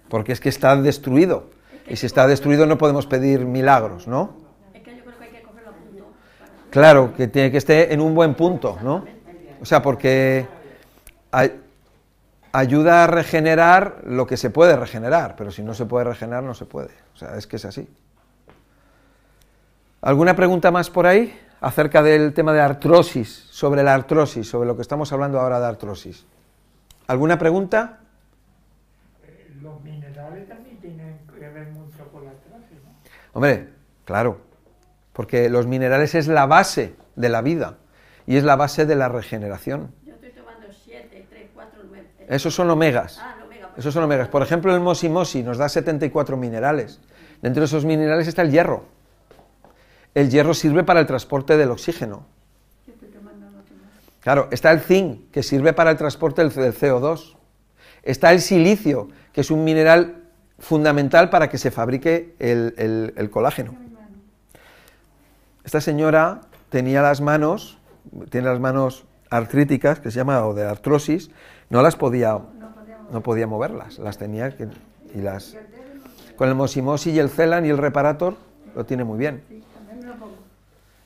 porque 0.10 0.32
es 0.32 0.40
que 0.40 0.50
está 0.50 0.76
destruido. 0.76 1.50
Y 1.88 1.98
si 1.98 2.06
está 2.06 2.26
destruido 2.26 2.66
no 2.66 2.78
podemos 2.78 3.06
pedir 3.06 3.46
milagros, 3.46 4.08
¿no? 4.08 4.42
Claro, 6.70 7.14
que 7.16 7.28
tiene 7.28 7.52
que 7.52 7.58
esté 7.58 7.94
en 7.94 8.00
un 8.00 8.16
buen 8.16 8.34
punto, 8.34 8.78
¿no? 8.82 9.04
O 9.62 9.66
sea, 9.66 9.82
porque 9.82 10.48
ayuda 12.54 13.04
a 13.04 13.08
regenerar 13.08 14.02
lo 14.06 14.26
que 14.26 14.38
se 14.38 14.50
puede 14.50 14.78
regenerar, 14.78 15.36
pero 15.36 15.52
si 15.52 15.64
no 15.64 15.74
se 15.74 15.86
puede 15.86 16.06
regenerar 16.06 16.44
no 16.44 16.54
se 16.54 16.66
puede. 16.66 16.92
O 17.14 17.18
sea, 17.18 17.36
es 17.36 17.46
que 17.46 17.58
es 17.58 17.66
así. 17.66 17.90
¿Alguna 20.02 20.36
pregunta 20.36 20.72
más 20.72 20.90
por 20.90 21.06
ahí 21.06 21.38
acerca 21.62 22.02
del 22.02 22.34
tema 22.34 22.52
de 22.54 22.60
artrosis, 22.60 23.48
sobre 23.52 23.84
la 23.84 23.94
artrosis, 23.94 24.50
sobre 24.50 24.68
lo 24.68 24.76
que 24.76 24.82
estamos 24.82 25.14
hablando 25.14 25.40
ahora 25.40 25.60
de 25.60 25.68
artrosis? 25.68 26.26
¿Alguna 27.08 27.38
pregunta? 27.38 28.00
Eh, 29.24 29.54
los 29.62 29.82
minerales 29.84 30.50
también 30.50 30.78
tienen 30.80 31.20
que 31.28 31.48
ver 31.50 31.68
mucho 31.72 32.08
con 32.12 32.26
la 32.26 32.32
artrosis, 32.32 32.78
¿no? 32.84 32.92
Hombre, 33.34 33.70
claro, 34.06 34.42
porque 35.14 35.50
los 35.50 35.68
minerales 35.68 36.16
es 36.16 36.28
la 36.28 36.48
base 36.48 36.96
de 37.16 37.30
la 37.30 37.42
vida 37.42 37.78
y 38.26 38.38
es 38.38 38.44
la 38.44 38.56
base 38.56 38.86
de 38.88 38.96
la 38.96 39.08
regeneración. 39.08 39.94
Yo 40.04 40.14
estoy 40.16 40.32
tomando 40.32 40.68
7, 40.72 41.28
3, 41.30 41.50
4, 41.54 41.80
9. 41.90 42.10
Esos 42.28 42.56
son 42.56 42.72
omegas. 42.72 43.20
Ah, 43.22 43.36
el 43.38 43.44
omega. 43.44 43.72
Esos 43.78 43.94
son 43.94 44.04
omegas. 44.04 44.30
Por 44.30 44.42
ejemplo, 44.42 44.74
el 44.74 44.82
mosimosi 44.82 45.44
nos 45.44 45.60
da 45.60 45.70
74 45.70 46.38
minerales. 46.38 47.00
Dentro 47.42 47.62
de 47.62 47.66
esos 47.66 47.86
minerales 47.86 48.28
está 48.28 48.42
el 48.42 48.52
hierro. 48.52 48.86
El 50.14 50.30
hierro 50.30 50.54
sirve 50.54 50.84
para 50.84 51.00
el 51.00 51.08
transporte 51.08 51.58
del 51.58 51.72
oxígeno. 51.72 52.26
Claro, 54.20 54.48
está 54.52 54.72
el 54.72 54.82
zinc, 54.82 55.32
que 55.32 55.42
sirve 55.42 55.74
para 55.74 55.92
el 55.92 55.98
transporte 55.98 56.42
del 56.42 56.54
del 56.54 56.74
CO2. 56.74 57.36
Está 58.04 58.32
el 58.32 58.42
silicio, 58.42 59.10
que 59.34 59.42
es 59.42 59.52
un 59.52 59.64
mineral 59.64 60.24
fundamental 60.60 61.30
para 61.30 61.50
que 61.50 61.58
se 61.58 61.72
fabrique 61.72 62.36
el 62.40 63.30
colágeno. 63.32 63.76
Esta 65.64 65.82
señora 65.82 66.42
tenía 66.70 67.02
las 67.02 67.22
manos, 67.22 67.78
tiene 68.30 68.48
las 68.48 68.60
manos 68.60 69.06
artríticas, 69.30 70.00
que 70.00 70.12
se 70.12 70.18
llama, 70.18 70.46
o 70.46 70.54
de 70.54 70.66
artrosis, 70.66 71.30
no 71.70 71.82
las 71.82 71.96
podía, 71.96 72.40
no 73.12 73.22
podía 73.22 73.48
moverlas, 73.48 74.00
las 74.00 74.18
tenía 74.18 74.56
que, 74.56 74.68
y 75.14 75.22
las... 75.22 75.56
Con 76.36 76.50
el 76.50 76.56
mosimosi 76.56 77.12
y 77.12 77.20
el 77.20 77.30
celan 77.30 77.66
y 77.66 77.70
el 77.70 77.78
reparator 77.78 78.36
lo 78.76 78.86
tiene 78.86 79.04
muy 79.04 79.20
bien. 79.20 79.44
Sí, 79.48 79.64
también 79.76 80.00
me 80.00 80.06
lo 80.08 80.14
pongo. 80.16 80.36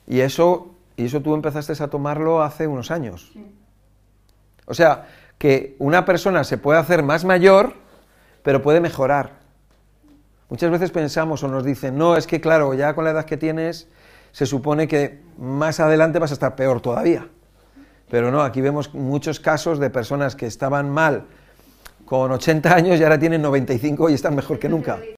Y 0.06 0.20
eso, 0.20 0.74
y 0.96 1.06
eso 1.06 1.20
tú 1.20 1.34
empezaste 1.34 1.82
a 1.82 1.88
tomarlo 1.88 2.42
hace 2.42 2.66
unos 2.66 2.90
años. 2.90 3.30
Sí. 3.32 3.44
O 4.66 4.74
sea, 4.74 5.06
que 5.38 5.76
una 5.78 6.04
persona 6.04 6.44
se 6.44 6.58
puede 6.58 6.78
hacer 6.78 7.02
más 7.02 7.24
mayor, 7.24 7.74
pero 8.42 8.62
puede 8.62 8.80
mejorar. 8.80 9.32
Muchas 10.48 10.70
veces 10.70 10.90
pensamos 10.90 11.42
o 11.42 11.48
nos 11.48 11.64
dicen, 11.64 11.98
no, 11.98 12.16
es 12.16 12.26
que 12.26 12.40
claro, 12.40 12.74
ya 12.74 12.94
con 12.94 13.04
la 13.04 13.10
edad 13.10 13.24
que 13.24 13.36
tienes, 13.36 13.88
se 14.32 14.46
supone 14.46 14.86
que 14.86 15.22
más 15.38 15.80
adelante 15.80 16.18
vas 16.18 16.30
a 16.30 16.34
estar 16.34 16.54
peor 16.54 16.80
todavía. 16.80 17.28
Pero 18.08 18.30
no, 18.30 18.42
aquí 18.42 18.60
vemos 18.60 18.94
muchos 18.94 19.40
casos 19.40 19.78
de 19.80 19.90
personas 19.90 20.36
que 20.36 20.46
estaban 20.46 20.90
mal 20.90 21.24
con 22.04 22.30
80 22.30 22.74
años 22.74 23.00
y 23.00 23.02
ahora 23.02 23.18
tienen 23.18 23.42
95 23.42 24.10
y 24.10 24.14
están 24.14 24.36
mejor 24.36 24.58
que 24.60 24.68
nunca. 24.68 24.98